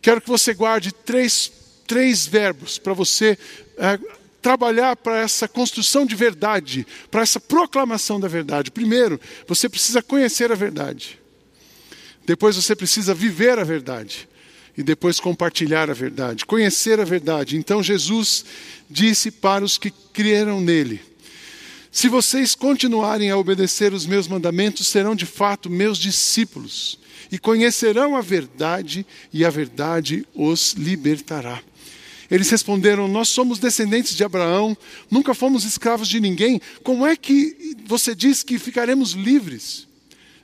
Quero 0.00 0.20
que 0.20 0.28
você 0.28 0.54
guarde 0.54 0.92
três, 0.92 1.50
três 1.88 2.24
verbos 2.24 2.78
para 2.78 2.92
você. 2.92 3.36
É, 3.76 3.98
trabalhar 4.42 4.96
para 4.96 5.20
essa 5.20 5.46
construção 5.46 6.04
de 6.04 6.16
verdade, 6.16 6.84
para 7.10 7.22
essa 7.22 7.38
proclamação 7.38 8.18
da 8.18 8.26
verdade. 8.26 8.72
Primeiro, 8.72 9.20
você 9.46 9.68
precisa 9.68 10.02
conhecer 10.02 10.50
a 10.50 10.56
verdade. 10.56 11.18
Depois 12.26 12.56
você 12.56 12.74
precisa 12.74 13.14
viver 13.14 13.58
a 13.58 13.64
verdade. 13.64 14.28
E 14.76 14.82
depois 14.82 15.20
compartilhar 15.20 15.90
a 15.90 15.94
verdade, 15.94 16.46
conhecer 16.46 16.98
a 16.98 17.04
verdade. 17.04 17.58
Então 17.58 17.82
Jesus 17.82 18.42
disse 18.88 19.30
para 19.30 19.62
os 19.62 19.76
que 19.76 19.90
creram 20.14 20.62
nele: 20.62 20.98
Se 21.90 22.08
vocês 22.08 22.54
continuarem 22.54 23.30
a 23.30 23.36
obedecer 23.36 23.92
os 23.92 24.06
meus 24.06 24.26
mandamentos, 24.26 24.86
serão 24.86 25.14
de 25.14 25.26
fato 25.26 25.68
meus 25.68 25.98
discípulos, 25.98 26.98
e 27.30 27.38
conhecerão 27.38 28.16
a 28.16 28.22
verdade, 28.22 29.04
e 29.30 29.44
a 29.44 29.50
verdade 29.50 30.26
os 30.34 30.72
libertará. 30.72 31.62
Eles 32.32 32.48
responderam: 32.48 33.06
Nós 33.06 33.28
somos 33.28 33.58
descendentes 33.58 34.16
de 34.16 34.24
Abraão, 34.24 34.74
nunca 35.10 35.34
fomos 35.34 35.64
escravos 35.64 36.08
de 36.08 36.18
ninguém. 36.18 36.62
Como 36.82 37.06
é 37.06 37.14
que 37.14 37.76
você 37.86 38.14
diz 38.14 38.42
que 38.42 38.58
ficaremos 38.58 39.12
livres? 39.12 39.86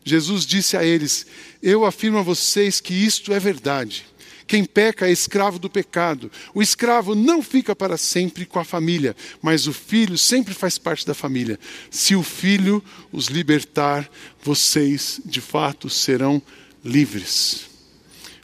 Jesus 0.05 0.45
disse 0.45 0.77
a 0.77 0.85
eles: 0.85 1.27
Eu 1.63 1.87
afirmo 1.87 2.19
a 2.19 2.23
vocês 2.23 2.79
que 2.79 2.93
isto 2.93 3.33
é 3.33 3.41
verdade. 3.41 4.05
Quem 4.47 4.67
peca 4.67 5.09
é 5.09 5.13
escravo 5.13 5.59
do 5.59 5.71
pecado. 5.71 6.31
O 6.55 6.61
escravo 6.61 7.15
não 7.15 7.43
fica 7.43 7.75
para 7.75 7.97
sempre 7.97 8.45
com 8.45 8.59
a 8.59 8.65
família, 8.65 9.17
mas 9.41 9.67
o 9.67 9.73
filho 9.73 10.19
sempre 10.19 10.53
faz 10.53 10.77
parte 10.77 11.07
da 11.07 11.15
família. 11.15 11.59
Se 11.91 12.15
o 12.15 12.23
filho 12.23 12.85
os 13.11 13.29
libertar, 13.29 14.11
vocês 14.43 15.23
de 15.25 15.41
fato 15.41 15.89
serão 15.89 16.43
livres. 16.85 17.63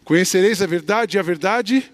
Conhecereis 0.02 0.62
a 0.62 0.66
verdade 0.66 1.16
e 1.16 1.20
a 1.20 1.22
verdade 1.22 1.90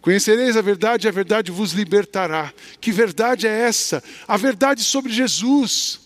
Conhecereis 0.00 0.56
a 0.56 0.62
verdade 0.62 1.06
e 1.06 1.08
a 1.08 1.12
verdade 1.12 1.50
vos 1.50 1.72
libertará. 1.72 2.52
Que 2.80 2.92
verdade 2.92 3.46
é 3.46 3.50
essa? 3.50 4.02
A 4.26 4.36
verdade 4.36 4.82
sobre 4.82 5.12
Jesus. 5.12 6.00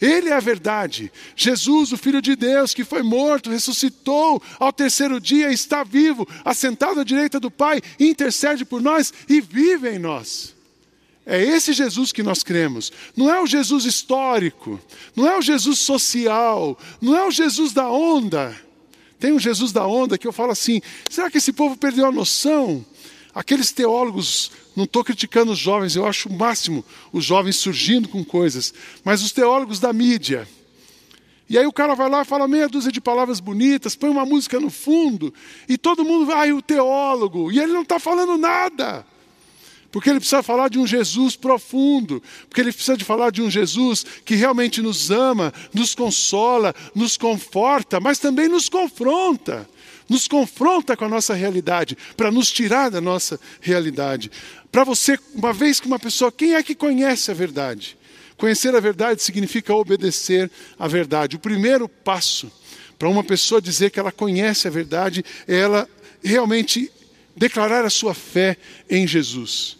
Ele 0.00 0.28
é 0.28 0.32
a 0.32 0.40
verdade. 0.40 1.12
Jesus, 1.36 1.92
o 1.92 1.96
Filho 1.96 2.20
de 2.20 2.34
Deus, 2.34 2.74
que 2.74 2.84
foi 2.84 3.02
morto, 3.02 3.50
ressuscitou 3.50 4.42
ao 4.58 4.72
terceiro 4.72 5.20
dia, 5.20 5.52
está 5.52 5.84
vivo, 5.84 6.26
assentado 6.44 7.00
à 7.00 7.04
direita 7.04 7.38
do 7.38 7.50
Pai, 7.50 7.80
intercede 7.98 8.64
por 8.64 8.82
nós 8.82 9.12
e 9.28 9.40
vive 9.40 9.88
em 9.88 9.98
nós. 9.98 10.54
É 11.26 11.42
esse 11.42 11.72
Jesus 11.72 12.12
que 12.12 12.22
nós 12.22 12.42
cremos. 12.42 12.92
Não 13.16 13.32
é 13.32 13.40
o 13.40 13.46
Jesus 13.46 13.84
histórico, 13.84 14.78
não 15.16 15.26
é 15.26 15.38
o 15.38 15.42
Jesus 15.42 15.78
social, 15.78 16.78
não 17.00 17.16
é 17.16 17.26
o 17.26 17.30
Jesus 17.30 17.72
da 17.72 17.88
onda. 17.88 18.54
Tem 19.18 19.32
um 19.32 19.38
Jesus 19.38 19.72
da 19.72 19.86
onda 19.86 20.18
que 20.18 20.26
eu 20.26 20.32
falo 20.32 20.52
assim: 20.52 20.82
será 21.08 21.30
que 21.30 21.38
esse 21.38 21.52
povo 21.52 21.78
perdeu 21.78 22.06
a 22.06 22.12
noção? 22.12 22.84
Aqueles 23.34 23.72
teólogos, 23.72 24.52
não 24.76 24.84
estou 24.84 25.02
criticando 25.02 25.50
os 25.50 25.58
jovens, 25.58 25.96
eu 25.96 26.06
acho 26.06 26.28
o 26.28 26.32
máximo 26.32 26.84
os 27.12 27.24
jovens 27.24 27.56
surgindo 27.56 28.08
com 28.08 28.24
coisas, 28.24 28.72
mas 29.02 29.22
os 29.22 29.32
teólogos 29.32 29.80
da 29.80 29.92
mídia. 29.92 30.46
E 31.50 31.58
aí 31.58 31.66
o 31.66 31.72
cara 31.72 31.94
vai 31.94 32.08
lá 32.08 32.22
e 32.22 32.24
fala 32.24 32.46
meia 32.46 32.68
dúzia 32.68 32.92
de 32.92 33.00
palavras 33.00 33.40
bonitas, 33.40 33.96
põe 33.96 34.08
uma 34.08 34.24
música 34.24 34.60
no 34.60 34.70
fundo, 34.70 35.34
e 35.68 35.76
todo 35.76 36.04
mundo 36.04 36.26
vai, 36.26 36.50
ah, 36.50 36.54
o 36.54 36.62
teólogo, 36.62 37.50
e 37.50 37.58
ele 37.58 37.72
não 37.72 37.82
está 37.82 37.98
falando 37.98 38.38
nada. 38.38 39.04
Porque 39.90 40.10
ele 40.10 40.20
precisa 40.20 40.42
falar 40.42 40.68
de 40.68 40.78
um 40.78 40.86
Jesus 40.86 41.36
profundo, 41.36 42.22
porque 42.48 42.60
ele 42.60 42.72
precisa 42.72 42.96
de 42.96 43.04
falar 43.04 43.30
de 43.30 43.42
um 43.42 43.50
Jesus 43.50 44.04
que 44.24 44.34
realmente 44.36 44.80
nos 44.80 45.10
ama, 45.10 45.52
nos 45.72 45.94
consola, 45.94 46.74
nos 46.94 47.16
conforta, 47.16 48.00
mas 48.00 48.18
também 48.18 48.48
nos 48.48 48.68
confronta 48.68 49.68
nos 50.14 50.28
confronta 50.28 50.96
com 50.96 51.06
a 51.06 51.08
nossa 51.08 51.34
realidade, 51.34 51.98
para 52.16 52.30
nos 52.30 52.48
tirar 52.52 52.88
da 52.88 53.00
nossa 53.00 53.38
realidade. 53.60 54.30
Para 54.70 54.84
você, 54.84 55.18
uma 55.34 55.52
vez 55.52 55.80
que 55.80 55.88
uma 55.88 55.98
pessoa, 55.98 56.30
quem 56.30 56.54
é 56.54 56.62
que 56.62 56.74
conhece 56.74 57.32
a 57.32 57.34
verdade? 57.34 57.98
Conhecer 58.36 58.74
a 58.76 58.80
verdade 58.80 59.22
significa 59.22 59.74
obedecer 59.74 60.48
à 60.78 60.86
verdade. 60.86 61.34
O 61.34 61.40
primeiro 61.40 61.88
passo 61.88 62.50
para 62.96 63.08
uma 63.08 63.24
pessoa 63.24 63.60
dizer 63.60 63.90
que 63.90 63.98
ela 63.98 64.12
conhece 64.12 64.68
a 64.68 64.70
verdade 64.70 65.24
é 65.48 65.58
ela 65.58 65.88
realmente 66.22 66.90
declarar 67.36 67.84
a 67.84 67.90
sua 67.90 68.14
fé 68.14 68.56
em 68.88 69.08
Jesus. 69.08 69.78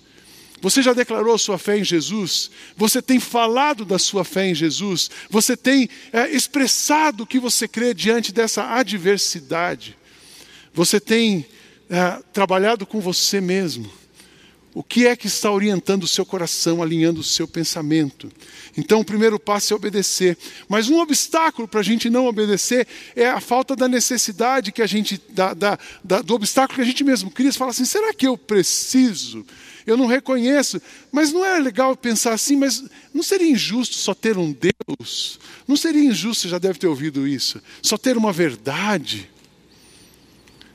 Você 0.61 0.83
já 0.83 0.93
declarou 0.93 1.39
sua 1.39 1.59
fé 1.59 1.79
em 1.79 1.85
Jesus? 1.85 2.51
Você 2.77 3.01
tem 3.01 3.21
falado 3.21 3.85
da 3.85 4.01
sua 4.01 4.25
fé 4.25 4.49
em 4.49 4.55
Jesus? 4.55 5.11
Você 5.31 5.57
tem 5.57 5.89
é, 6.13 6.29
expressado 6.31 7.23
o 7.23 7.27
que 7.27 7.39
você 7.39 7.69
crê 7.69 7.95
diante 7.95 8.33
dessa 8.33 8.75
adversidade? 8.75 9.97
Você 10.75 10.99
tem 10.99 11.47
é, 11.89 12.21
trabalhado 12.33 12.85
com 12.85 13.01
você 13.01 13.41
mesmo. 13.41 13.91
O 14.75 14.83
que 14.83 15.07
é 15.07 15.15
que 15.15 15.29
está 15.29 15.53
orientando 15.53 16.03
o 16.03 16.09
seu 16.09 16.27
coração, 16.27 16.83
alinhando 16.83 17.21
o 17.21 17.25
seu 17.25 17.47
pensamento? 17.47 18.29
Então, 18.77 18.99
o 18.99 19.05
primeiro 19.05 19.39
passo 19.39 19.73
é 19.73 19.77
obedecer. 19.77 20.37
Mas 20.69 20.89
um 20.89 20.99
obstáculo 20.99 21.69
para 21.69 21.79
a 21.79 21.83
gente 21.85 22.11
não 22.11 22.27
obedecer 22.27 22.85
é 23.15 23.29
a 23.29 23.41
falta 23.41 23.77
da 23.77 23.87
necessidade 23.87 24.73
que 24.73 24.83
a 24.83 24.87
gente, 24.87 25.21
da, 25.29 25.55
da, 25.55 25.79
da, 26.03 26.23
do 26.23 26.35
obstáculo 26.35 26.75
que 26.75 26.83
a 26.83 26.85
gente 26.85 27.05
mesmo 27.05 27.31
cria. 27.31 27.53
Você 27.53 27.59
fala 27.59 27.71
assim: 27.71 27.85
será 27.85 28.13
que 28.13 28.27
eu 28.27 28.37
preciso? 28.37 29.47
Eu 29.87 29.97
não 29.97 30.07
reconheço. 30.07 30.83
Mas 31.13 31.33
não 31.33 31.45
é 31.45 31.57
legal 31.61 31.97
pensar 31.97 32.33
assim, 32.33 32.57
mas 32.57 32.83
não 33.13 33.23
seria 33.23 33.49
injusto 33.49 33.95
só 33.95 34.13
ter 34.13 34.37
um 34.37 34.53
Deus? 34.53 35.39
Não 35.69 35.77
seria 35.77 36.03
injusto, 36.03 36.43
você 36.43 36.49
já 36.49 36.59
deve 36.59 36.81
ter 36.81 36.89
ouvido 36.89 37.29
isso, 37.29 37.63
só 37.81 37.97
ter 37.97 38.17
uma 38.17 38.33
verdade? 38.33 39.31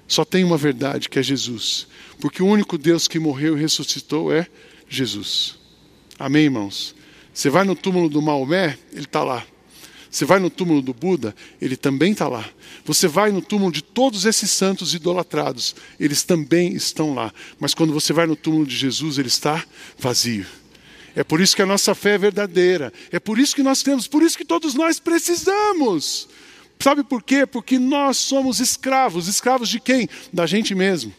Só 0.10 0.26
tem 0.26 0.44
uma 0.44 0.58
verdade, 0.58 1.08
que 1.08 1.20
é 1.20 1.24
Jesus. 1.24 1.88
Porque 2.20 2.42
o 2.42 2.48
único 2.48 2.80
Deus 2.80 3.08
que 3.08 3.20
morreu 3.20 3.56
e 3.56 3.62
ressuscitou 3.62 4.34
é 4.34 4.48
Jesus. 4.90 5.56
Amém, 6.18 6.46
irmãos? 6.46 6.96
Você 7.32 7.48
vai 7.50 7.64
no 7.64 7.76
túmulo 7.76 8.10
do 8.10 8.20
Maomé, 8.20 8.78
ele 8.92 9.06
está 9.06 9.24
lá. 9.24 9.46
Você 10.10 10.26
vai 10.26 10.40
no 10.40 10.50
túmulo 10.50 10.82
do 10.82 10.96
Buda, 10.96 11.36
ele 11.62 11.78
também 11.78 12.14
está 12.14 12.28
lá. 12.28 12.50
Você 12.84 13.08
vai 13.08 13.32
no 13.32 13.40
túmulo 13.40 13.72
de 13.72 13.84
todos 13.84 14.26
esses 14.26 14.50
santos 14.50 14.96
idolatrados, 14.96 15.76
eles 16.00 16.24
também 16.24 16.74
estão 16.74 17.14
lá. 17.14 17.32
Mas 17.60 17.76
quando 17.76 17.94
você 17.94 18.12
vai 18.12 18.26
no 18.26 18.36
túmulo 18.36 18.66
de 18.66 18.76
Jesus, 18.76 19.20
ele 19.20 19.28
está 19.28 19.64
vazio. 20.00 20.48
É 21.16 21.24
por 21.24 21.40
isso 21.40 21.56
que 21.56 21.62
a 21.62 21.68
nossa 21.68 21.94
fé 21.94 22.16
é 22.16 22.18
verdadeira. 22.18 22.92
É 23.12 23.20
por 23.20 23.38
isso 23.38 23.56
que 23.56 23.62
nós 23.62 23.84
temos, 23.84 24.08
por 24.08 24.24
isso 24.24 24.36
que 24.36 24.46
todos 24.46 24.74
nós 24.74 25.00
precisamos. 25.00 26.28
Sabe 26.82 27.04
por 27.04 27.22
quê? 27.22 27.46
Porque 27.46 27.78
nós 27.78 28.16
somos 28.16 28.62
escravos. 28.62 29.28
Escravos 29.28 29.68
de 29.68 29.82
quem? 29.82 30.08
Da 30.32 30.46
gente 30.46 30.74
mesmo. 30.74 31.14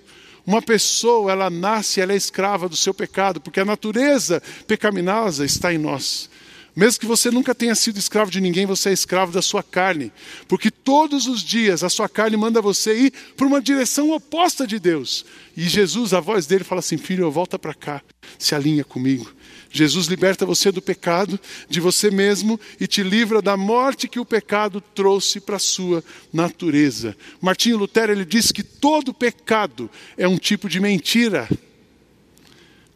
Uma 0.46 0.62
pessoa, 0.62 1.30
ela 1.30 1.50
nasce, 1.50 2.00
ela 2.00 2.14
é 2.14 2.16
escrava 2.16 2.66
do 2.66 2.74
seu 2.74 2.94
pecado, 2.94 3.42
porque 3.42 3.60
a 3.60 3.64
natureza 3.64 4.42
pecaminosa 4.66 5.44
está 5.44 5.70
em 5.72 5.76
nós. 5.76 6.30
Mesmo 6.80 6.98
que 6.98 7.06
você 7.06 7.30
nunca 7.30 7.54
tenha 7.54 7.74
sido 7.74 7.98
escravo 7.98 8.30
de 8.30 8.40
ninguém, 8.40 8.64
você 8.64 8.88
é 8.88 8.92
escravo 8.94 9.30
da 9.30 9.42
sua 9.42 9.62
carne. 9.62 10.10
Porque 10.48 10.70
todos 10.70 11.26
os 11.26 11.42
dias 11.42 11.84
a 11.84 11.90
sua 11.90 12.08
carne 12.08 12.38
manda 12.38 12.62
você 12.62 12.96
ir 12.96 13.12
para 13.36 13.46
uma 13.46 13.60
direção 13.60 14.12
oposta 14.12 14.66
de 14.66 14.78
Deus. 14.78 15.26
E 15.54 15.68
Jesus, 15.68 16.14
a 16.14 16.20
voz 16.20 16.46
dele, 16.46 16.64
fala 16.64 16.78
assim: 16.78 16.96
Filho, 16.96 17.30
volta 17.30 17.58
para 17.58 17.74
cá, 17.74 18.00
se 18.38 18.54
alinha 18.54 18.82
comigo. 18.82 19.30
Jesus 19.70 20.06
liberta 20.06 20.46
você 20.46 20.72
do 20.72 20.80
pecado, 20.80 21.38
de 21.68 21.80
você 21.80 22.10
mesmo, 22.10 22.58
e 22.80 22.86
te 22.86 23.02
livra 23.02 23.42
da 23.42 23.58
morte 23.58 24.08
que 24.08 24.18
o 24.18 24.24
pecado 24.24 24.80
trouxe 24.80 25.38
para 25.38 25.56
a 25.56 25.58
sua 25.58 26.02
natureza. 26.32 27.14
Martinho 27.42 27.76
Lutero 27.76 28.10
ele 28.10 28.24
diz 28.24 28.50
que 28.50 28.62
todo 28.62 29.12
pecado 29.12 29.90
é 30.16 30.26
um 30.26 30.38
tipo 30.38 30.66
de 30.66 30.80
mentira. 30.80 31.46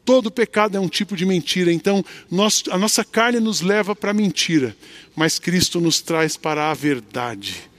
Todo 0.04 0.30
pecado 0.30 0.76
é 0.76 0.80
um 0.80 0.88
tipo 0.88 1.16
de 1.16 1.24
mentira. 1.24 1.72
Então, 1.72 2.04
nós, 2.30 2.62
a 2.70 2.76
nossa 2.76 3.04
carne 3.04 3.40
nos 3.40 3.60
leva 3.60 3.96
para 3.96 4.10
a 4.10 4.14
mentira, 4.14 4.76
mas 5.16 5.38
Cristo 5.38 5.80
nos 5.80 6.00
traz 6.00 6.36
para 6.36 6.70
a 6.70 6.74
verdade. 6.74 7.70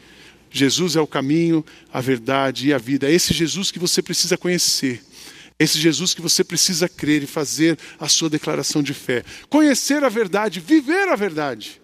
Jesus 0.50 0.96
é 0.96 1.02
o 1.02 1.08
caminho, 1.08 1.66
a 1.92 2.00
verdade 2.00 2.70
e 2.70 2.74
a 2.74 2.78
vida. 2.78 3.10
É 3.10 3.14
esse 3.14 3.34
Jesus 3.34 3.72
que 3.72 3.80
você 3.80 4.02
precisa 4.02 4.38
conhecer. 4.38 5.04
Esse 5.60 5.80
Jesus 5.80 6.14
que 6.14 6.22
você 6.22 6.44
precisa 6.44 6.90
crer 6.90 7.24
e 7.24 7.28
fazer 7.28 7.78
a 8.00 8.08
sua 8.08 8.30
declaração 8.30 8.82
de 8.82 8.94
fé. 8.94 9.24
Conhecer 9.50 10.04
a 10.04 10.10
verdade, 10.10 10.60
viver 10.60 11.08
a 11.10 11.16
verdade. 11.16 11.82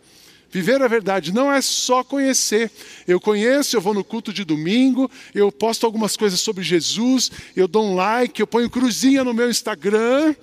Viver 0.51 0.81
a 0.81 0.88
verdade 0.88 1.34
não 1.34 1.51
é 1.51 1.62
só 1.62 2.03
conhecer. 2.03 2.70
Eu 3.08 3.20
conheço, 3.20 3.75
eu 3.75 3.81
vou 3.81 3.93
no 3.93 4.03
culto 4.03 4.34
de 4.34 4.43
domingo, 4.43 5.10
eu 5.34 5.51
posto 5.51 5.86
algumas 5.86 6.17
coisas 6.17 6.39
sobre 6.39 6.63
Jesus, 6.63 7.31
eu 7.55 7.67
dou 7.67 7.86
um 7.86 7.96
like, 7.96 8.39
eu 8.41 8.48
ponho 8.48 8.70
cruzinha 8.70 9.24
no 9.24 9.34
meu 9.34 9.50
Instagram, 9.50 10.36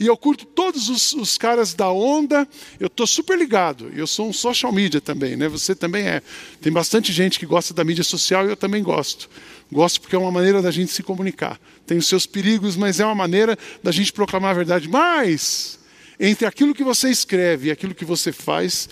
e 0.00 0.06
eu 0.06 0.16
curto 0.16 0.46
todos 0.46 0.88
os, 0.88 1.12
os 1.12 1.36
caras 1.36 1.74
da 1.74 1.90
onda, 1.90 2.48
eu 2.80 2.86
estou 2.86 3.06
super 3.06 3.36
ligado. 3.36 3.92
Eu 3.94 4.06
sou 4.06 4.30
um 4.30 4.32
social 4.32 4.72
media 4.72 4.98
também, 4.98 5.36
né? 5.36 5.46
Você 5.46 5.74
também 5.74 6.06
é. 6.06 6.22
Tem 6.58 6.72
bastante 6.72 7.12
gente 7.12 7.38
que 7.38 7.44
gosta 7.44 7.74
da 7.74 7.84
mídia 7.84 8.02
social 8.02 8.46
e 8.46 8.48
eu 8.48 8.56
também 8.56 8.82
gosto. 8.82 9.28
Gosto 9.70 10.00
porque 10.00 10.16
é 10.16 10.18
uma 10.18 10.32
maneira 10.32 10.62
da 10.62 10.70
gente 10.70 10.90
se 10.90 11.02
comunicar. 11.02 11.60
Tem 11.86 11.98
os 11.98 12.06
seus 12.06 12.24
perigos, 12.24 12.76
mas 12.76 12.98
é 12.98 13.04
uma 13.04 13.14
maneira 13.14 13.58
da 13.82 13.92
gente 13.92 14.10
proclamar 14.10 14.52
a 14.52 14.54
verdade. 14.54 14.88
Mas, 14.88 15.78
entre 16.18 16.46
aquilo 16.46 16.74
que 16.74 16.82
você 16.82 17.10
escreve 17.10 17.68
e 17.68 17.70
aquilo 17.70 17.94
que 17.94 18.04
você 18.06 18.32
faz, 18.32 18.88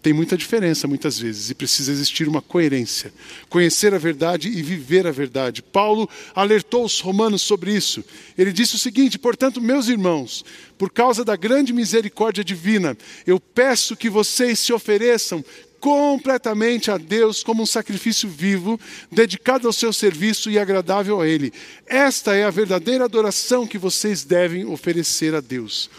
tem 0.00 0.12
muita 0.12 0.36
diferença 0.36 0.86
muitas 0.86 1.18
vezes 1.18 1.50
e 1.50 1.54
precisa 1.54 1.90
existir 1.90 2.28
uma 2.28 2.40
coerência. 2.40 3.12
Conhecer 3.48 3.92
a 3.94 3.98
verdade 3.98 4.48
e 4.48 4.62
viver 4.62 5.06
a 5.06 5.10
verdade. 5.10 5.62
Paulo 5.62 6.08
alertou 6.34 6.84
os 6.84 7.00
romanos 7.00 7.42
sobre 7.42 7.74
isso. 7.74 8.04
Ele 8.36 8.52
disse 8.52 8.76
o 8.76 8.78
seguinte: 8.78 9.18
portanto, 9.18 9.60
meus 9.60 9.88
irmãos, 9.88 10.44
por 10.76 10.90
causa 10.90 11.24
da 11.24 11.36
grande 11.36 11.72
misericórdia 11.72 12.44
divina, 12.44 12.96
eu 13.26 13.40
peço 13.40 13.96
que 13.96 14.08
vocês 14.08 14.58
se 14.58 14.72
ofereçam 14.72 15.44
completamente 15.80 16.90
a 16.90 16.98
Deus 16.98 17.42
como 17.42 17.62
um 17.62 17.66
sacrifício 17.66 18.28
vivo, 18.28 18.78
dedicado 19.10 19.66
ao 19.66 19.72
seu 19.72 19.92
serviço 19.92 20.50
e 20.50 20.58
agradável 20.58 21.20
a 21.20 21.26
Ele. 21.26 21.52
Esta 21.86 22.34
é 22.34 22.44
a 22.44 22.50
verdadeira 22.50 23.04
adoração 23.04 23.66
que 23.66 23.78
vocês 23.78 24.24
devem 24.24 24.64
oferecer 24.64 25.34
a 25.34 25.40
Deus. 25.40 25.90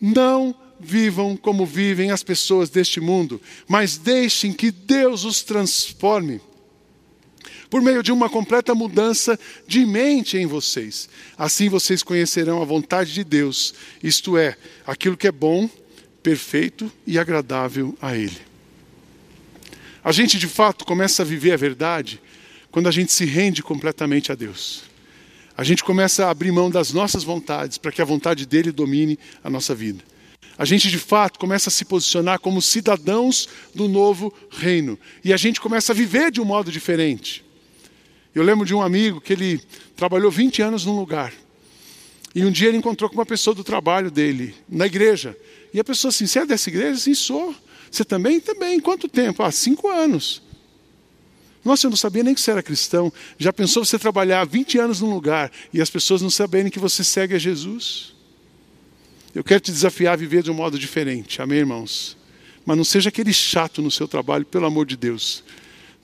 Não 0.00 0.54
vivam 0.80 1.36
como 1.36 1.66
vivem 1.66 2.10
as 2.10 2.22
pessoas 2.22 2.70
deste 2.70 3.00
mundo, 3.00 3.40
mas 3.66 3.96
deixem 3.96 4.52
que 4.52 4.70
Deus 4.70 5.24
os 5.24 5.42
transforme 5.42 6.40
por 7.70 7.82
meio 7.82 8.02
de 8.02 8.10
uma 8.10 8.28
completa 8.28 8.74
mudança 8.74 9.38
de 9.66 9.84
mente 9.84 10.36
em 10.36 10.46
vocês. 10.46 11.08
Assim 11.36 11.68
vocês 11.68 12.02
conhecerão 12.02 12.62
a 12.62 12.64
vontade 12.64 13.12
de 13.12 13.22
Deus, 13.22 13.74
isto 14.02 14.36
é, 14.36 14.56
aquilo 14.86 15.16
que 15.16 15.26
é 15.26 15.32
bom, 15.32 15.68
perfeito 16.22 16.90
e 17.06 17.18
agradável 17.18 17.96
a 18.00 18.16
Ele. 18.16 18.38
A 20.02 20.12
gente 20.12 20.38
de 20.38 20.46
fato 20.46 20.84
começa 20.84 21.22
a 21.22 21.24
viver 21.24 21.52
a 21.52 21.56
verdade 21.56 22.20
quando 22.70 22.88
a 22.88 22.92
gente 22.92 23.12
se 23.12 23.24
rende 23.24 23.62
completamente 23.62 24.32
a 24.32 24.34
Deus. 24.34 24.82
A 25.56 25.64
gente 25.64 25.82
começa 25.82 26.26
a 26.26 26.30
abrir 26.30 26.52
mão 26.52 26.70
das 26.70 26.92
nossas 26.92 27.24
vontades 27.24 27.78
para 27.78 27.90
que 27.90 28.00
a 28.00 28.04
vontade 28.04 28.46
dele 28.46 28.70
domine 28.70 29.18
a 29.42 29.50
nossa 29.50 29.74
vida. 29.74 30.04
A 30.58 30.64
gente 30.64 30.88
de 30.88 30.98
fato 30.98 31.38
começa 31.38 31.68
a 31.68 31.72
se 31.72 31.84
posicionar 31.84 32.40
como 32.40 32.60
cidadãos 32.60 33.48
do 33.72 33.88
novo 33.88 34.34
reino. 34.50 34.98
E 35.24 35.32
a 35.32 35.36
gente 35.36 35.60
começa 35.60 35.92
a 35.92 35.94
viver 35.94 36.32
de 36.32 36.40
um 36.40 36.44
modo 36.44 36.72
diferente. 36.72 37.44
Eu 38.34 38.42
lembro 38.42 38.66
de 38.66 38.74
um 38.74 38.82
amigo 38.82 39.20
que 39.20 39.32
ele 39.32 39.60
trabalhou 39.96 40.30
20 40.30 40.60
anos 40.60 40.84
num 40.84 40.98
lugar. 40.98 41.32
E 42.34 42.44
um 42.44 42.50
dia 42.50 42.68
ele 42.68 42.76
encontrou 42.76 43.08
com 43.08 43.16
uma 43.16 43.26
pessoa 43.26 43.54
do 43.54 43.62
trabalho 43.62 44.10
dele, 44.10 44.54
na 44.68 44.86
igreja. 44.86 45.36
E 45.72 45.78
a 45.78 45.84
pessoa 45.84 46.10
assim: 46.10 46.26
Você 46.26 46.40
é 46.40 46.46
dessa 46.46 46.68
igreja? 46.68 46.98
Sim, 46.98 47.14
sou. 47.14 47.54
Você 47.90 48.04
também? 48.04 48.40
Também. 48.40 48.80
Quanto 48.80 49.08
tempo? 49.08 49.42
Ah, 49.42 49.52
cinco 49.52 49.88
anos. 49.88 50.42
Nossa, 51.64 51.86
eu 51.86 51.90
não 51.90 51.96
sabia 51.96 52.22
nem 52.22 52.34
que 52.34 52.40
você 52.40 52.50
era 52.50 52.62
cristão. 52.62 53.12
Já 53.38 53.52
pensou 53.52 53.84
você 53.84 53.98
trabalhar 53.98 54.44
20 54.44 54.78
anos 54.78 55.00
num 55.00 55.12
lugar 55.12 55.50
e 55.72 55.80
as 55.80 55.90
pessoas 55.90 56.20
não 56.20 56.30
saberem 56.30 56.70
que 56.70 56.78
você 56.78 57.04
segue 57.04 57.34
a 57.34 57.38
Jesus? 57.38 58.17
Eu 59.38 59.44
quero 59.44 59.60
te 59.60 59.70
desafiar 59.70 60.14
a 60.14 60.16
viver 60.16 60.42
de 60.42 60.50
um 60.50 60.54
modo 60.54 60.76
diferente. 60.76 61.40
Amém, 61.40 61.60
irmãos? 61.60 62.16
Mas 62.66 62.76
não 62.76 62.82
seja 62.82 63.08
aquele 63.08 63.32
chato 63.32 63.80
no 63.80 63.88
seu 63.88 64.08
trabalho, 64.08 64.44
pelo 64.44 64.66
amor 64.66 64.84
de 64.84 64.96
Deus. 64.96 65.44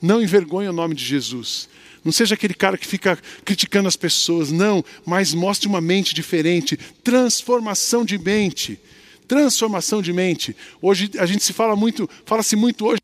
Não 0.01 0.21
envergonhe 0.21 0.69
o 0.69 0.71
nome 0.71 0.95
de 0.95 1.03
Jesus. 1.03 1.67
Não 2.01 2.13
seja 2.13 2.35
aquele 2.35 2.53
cara 2.53 2.77
que 2.77 2.87
fica 2.87 3.19
criticando 3.43 3.89
as 3.89 3.97
pessoas. 3.97 4.53
Não, 4.53 4.81
mas 5.05 5.33
mostre 5.33 5.67
uma 5.67 5.81
mente 5.81 6.15
diferente. 6.15 6.77
Transformação 7.03 8.05
de 8.05 8.17
mente 8.17 8.79
transformação 9.27 10.03
de 10.03 10.13
mente. 10.13 10.55
Hoje 10.79 11.09
a 11.17 11.25
gente 11.25 11.43
se 11.43 11.51
fala 11.51 11.75
muito, 11.75 12.07
fala-se 12.27 12.55
muito 12.55 12.85
hoje 12.85 13.01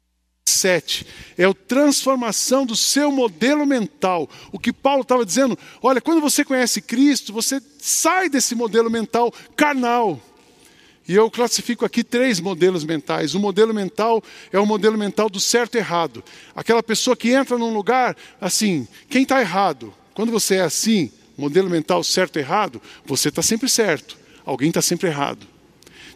é 0.67 1.45
a 1.45 1.53
transformação 1.53 2.65
do 2.65 2.75
seu 2.75 3.11
modelo 3.11 3.65
mental. 3.65 4.29
O 4.51 4.59
que 4.59 4.73
Paulo 4.73 5.01
estava 5.01 5.25
dizendo, 5.25 5.57
olha, 5.81 6.01
quando 6.01 6.21
você 6.21 6.43
conhece 6.43 6.81
Cristo, 6.81 7.33
você 7.33 7.61
sai 7.79 8.29
desse 8.29 8.55
modelo 8.55 8.89
mental 8.89 9.33
carnal. 9.55 10.19
E 11.07 11.15
eu 11.15 11.29
classifico 11.29 11.83
aqui 11.83 12.03
três 12.03 12.39
modelos 12.39 12.83
mentais. 12.83 13.33
O 13.33 13.39
modelo 13.39 13.73
mental 13.73 14.23
é 14.51 14.59
o 14.59 14.65
modelo 14.65 14.97
mental 14.97 15.29
do 15.29 15.39
certo 15.39 15.75
e 15.75 15.79
errado. 15.79 16.23
Aquela 16.55 16.81
pessoa 16.83 17.17
que 17.17 17.31
entra 17.31 17.57
num 17.57 17.73
lugar 17.73 18.15
assim, 18.39 18.87
quem 19.09 19.23
está 19.23 19.41
errado? 19.41 19.93
Quando 20.13 20.31
você 20.31 20.55
é 20.55 20.61
assim, 20.61 21.11
modelo 21.37 21.69
mental 21.69 22.03
certo 22.03 22.37
e 22.37 22.39
errado, 22.39 22.81
você 23.05 23.29
está 23.29 23.41
sempre 23.41 23.67
certo, 23.67 24.17
alguém 24.45 24.69
está 24.69 24.81
sempre 24.81 25.09
errado. 25.09 25.50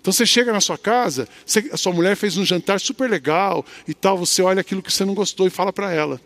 Então 0.06 0.14
você 0.14 0.24
chega 0.24 0.54
na 0.54 0.62
sua 0.62 0.78
casa, 0.78 1.28
você, 1.44 1.68
a 1.72 1.78
sua 1.78 1.92
mulher 1.92 2.16
fez 2.16 2.38
um 2.38 2.46
jantar 2.46 2.80
super 2.80 3.10
legal 3.10 3.66
e 3.88 3.94
tal, 3.96 4.16
você 4.16 4.40
olha 4.40 4.62
aquilo 4.62 4.84
que 4.84 4.94
você 4.94 5.04
não 5.04 5.16
gostou 5.16 5.48
e 5.48 5.50
fala 5.50 5.74
para 5.74 5.92
ela. 5.92 6.22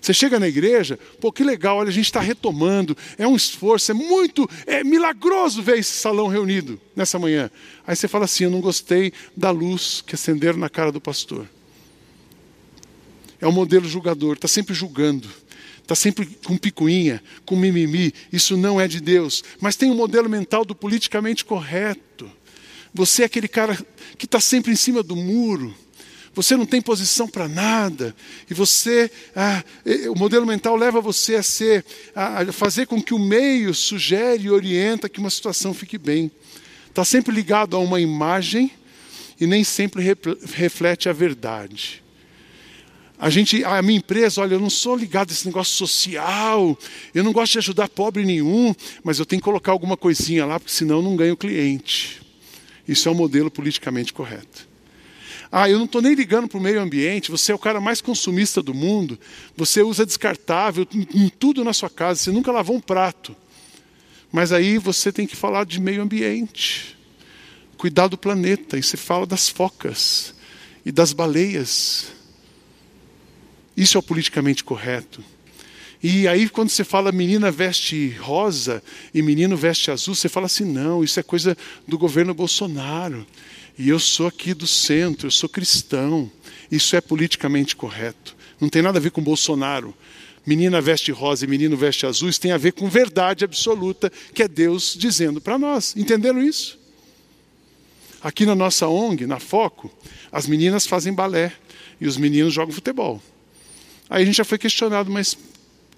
Você 0.00 0.14
chega 0.14 0.38
na 0.38 0.46
igreja, 0.46 0.96
pô, 1.20 1.32
que 1.32 1.42
legal, 1.42 1.78
olha, 1.78 1.88
a 1.88 1.92
gente 1.92 2.04
está 2.04 2.20
retomando, 2.20 2.96
é 3.18 3.26
um 3.26 3.34
esforço, 3.34 3.90
é 3.90 3.94
muito, 3.94 4.48
é 4.64 4.84
milagroso 4.84 5.60
ver 5.60 5.78
esse 5.78 5.90
salão 5.90 6.28
reunido 6.28 6.80
nessa 6.94 7.18
manhã. 7.18 7.50
Aí 7.84 7.96
você 7.96 8.06
fala 8.06 8.26
assim: 8.26 8.44
eu 8.44 8.50
não 8.50 8.60
gostei 8.60 9.12
da 9.36 9.50
luz 9.50 10.00
que 10.06 10.14
acenderam 10.14 10.60
na 10.60 10.70
cara 10.70 10.92
do 10.92 11.00
pastor. 11.00 11.48
É 13.40 13.48
um 13.48 13.52
modelo 13.52 13.88
julgador, 13.88 14.34
está 14.34 14.46
sempre 14.46 14.72
julgando, 14.72 15.28
está 15.82 15.96
sempre 15.96 16.26
com 16.44 16.56
picuinha, 16.56 17.20
com 17.44 17.56
mimimi. 17.56 18.14
Isso 18.32 18.56
não 18.56 18.80
é 18.80 18.86
de 18.86 19.00
Deus. 19.00 19.42
Mas 19.60 19.74
tem 19.74 19.90
um 19.90 19.96
modelo 19.96 20.30
mental 20.30 20.64
do 20.64 20.76
politicamente 20.76 21.44
correto. 21.44 22.37
Você 22.98 23.22
é 23.22 23.26
aquele 23.26 23.46
cara 23.46 23.78
que 24.18 24.24
está 24.24 24.40
sempre 24.40 24.72
em 24.72 24.76
cima 24.76 25.04
do 25.04 25.14
muro. 25.14 25.72
Você 26.34 26.56
não 26.56 26.66
tem 26.66 26.82
posição 26.82 27.28
para 27.28 27.46
nada. 27.46 28.12
E 28.50 28.54
você, 28.54 29.08
ah, 29.36 29.62
o 30.10 30.18
modelo 30.18 30.44
mental 30.44 30.74
leva 30.74 31.00
você 31.00 31.36
a 31.36 31.42
ser, 31.44 31.84
a 32.12 32.50
fazer 32.50 32.88
com 32.88 33.00
que 33.00 33.14
o 33.14 33.18
meio 33.18 33.72
sugere 33.72 34.46
e 34.46 34.50
orienta 34.50 35.08
que 35.08 35.20
uma 35.20 35.30
situação 35.30 35.72
fique 35.72 35.96
bem. 35.96 36.28
Está 36.88 37.04
sempre 37.04 37.32
ligado 37.32 37.76
a 37.76 37.78
uma 37.78 38.00
imagem 38.00 38.68
e 39.40 39.46
nem 39.46 39.62
sempre 39.62 40.02
reflete 40.52 41.08
a 41.08 41.12
verdade. 41.12 42.02
A 43.16 43.30
gente, 43.30 43.62
a 43.62 43.80
minha 43.80 43.98
empresa, 43.98 44.40
olha, 44.40 44.54
eu 44.54 44.60
não 44.60 44.70
sou 44.70 44.96
ligado 44.96 45.30
a 45.30 45.32
esse 45.32 45.46
negócio 45.46 45.76
social, 45.76 46.76
eu 47.14 47.22
não 47.22 47.32
gosto 47.32 47.52
de 47.52 47.58
ajudar 47.58 47.88
pobre 47.88 48.24
nenhum, 48.24 48.74
mas 49.04 49.20
eu 49.20 49.24
tenho 49.24 49.40
que 49.40 49.44
colocar 49.44 49.70
alguma 49.70 49.96
coisinha 49.96 50.44
lá, 50.44 50.58
porque 50.58 50.74
senão 50.74 50.96
eu 50.96 51.02
não 51.02 51.14
ganho 51.14 51.36
cliente. 51.36 52.26
Isso 52.88 53.06
é 53.06 53.12
um 53.12 53.14
modelo 53.14 53.50
politicamente 53.50 54.14
correto. 54.14 54.66
Ah, 55.52 55.68
eu 55.68 55.78
não 55.78 55.84
estou 55.84 56.02
nem 56.02 56.14
ligando 56.14 56.48
para 56.48 56.58
o 56.58 56.60
meio 56.60 56.80
ambiente, 56.80 57.30
você 57.30 57.52
é 57.52 57.54
o 57.54 57.58
cara 57.58 57.80
mais 57.80 58.00
consumista 58.00 58.62
do 58.62 58.74
mundo, 58.74 59.18
você 59.56 59.82
usa 59.82 60.04
descartável 60.04 60.86
em 60.92 61.28
tudo 61.28 61.64
na 61.64 61.72
sua 61.72 61.88
casa, 61.88 62.20
você 62.20 62.30
nunca 62.30 62.52
lavou 62.52 62.76
um 62.76 62.80
prato. 62.80 63.36
Mas 64.30 64.52
aí 64.52 64.76
você 64.76 65.10
tem 65.10 65.26
que 65.26 65.36
falar 65.36 65.64
de 65.64 65.80
meio 65.80 66.02
ambiente, 66.02 66.96
cuidar 67.78 68.08
do 68.08 68.18
planeta, 68.18 68.76
e 68.76 68.82
você 68.82 68.96
fala 68.96 69.26
das 69.26 69.48
focas 69.48 70.34
e 70.84 70.92
das 70.92 71.14
baleias. 71.14 72.12
Isso 73.74 73.96
é 73.96 74.00
o 74.00 74.02
politicamente 74.02 74.62
correto. 74.62 75.24
E 76.02 76.28
aí, 76.28 76.48
quando 76.48 76.68
você 76.68 76.84
fala 76.84 77.10
menina 77.10 77.50
veste 77.50 78.10
rosa 78.20 78.82
e 79.12 79.20
menino 79.20 79.56
veste 79.56 79.90
azul, 79.90 80.14
você 80.14 80.28
fala 80.28 80.46
assim: 80.46 80.64
não, 80.64 81.02
isso 81.02 81.18
é 81.18 81.22
coisa 81.22 81.56
do 81.86 81.98
governo 81.98 82.32
Bolsonaro. 82.32 83.26
E 83.76 83.88
eu 83.88 83.98
sou 83.98 84.26
aqui 84.26 84.54
do 84.54 84.66
centro, 84.66 85.26
eu 85.26 85.30
sou 85.30 85.48
cristão. 85.48 86.30
Isso 86.70 86.94
é 86.96 87.00
politicamente 87.00 87.74
correto. 87.74 88.36
Não 88.60 88.68
tem 88.68 88.82
nada 88.82 88.98
a 88.98 89.00
ver 89.00 89.10
com 89.10 89.22
Bolsonaro. 89.22 89.94
Menina 90.46 90.80
veste 90.80 91.12
rosa 91.12 91.44
e 91.44 91.48
menino 91.48 91.76
veste 91.76 92.06
azul, 92.06 92.28
isso 92.28 92.40
tem 92.40 92.52
a 92.52 92.56
ver 92.56 92.72
com 92.72 92.88
verdade 92.88 93.44
absoluta, 93.44 94.10
que 94.32 94.42
é 94.42 94.48
Deus 94.48 94.96
dizendo 94.98 95.40
para 95.40 95.58
nós. 95.58 95.94
Entenderam 95.94 96.42
isso? 96.42 96.78
Aqui 98.22 98.46
na 98.46 98.54
nossa 98.54 98.88
ONG, 98.88 99.26
na 99.26 99.38
Foco, 99.38 99.90
as 100.32 100.46
meninas 100.46 100.86
fazem 100.86 101.12
balé 101.12 101.52
e 102.00 102.06
os 102.06 102.16
meninos 102.16 102.54
jogam 102.54 102.72
futebol. 102.72 103.22
Aí 104.08 104.22
a 104.22 104.26
gente 104.26 104.36
já 104.36 104.44
foi 104.44 104.56
questionado, 104.56 105.10
mas 105.10 105.36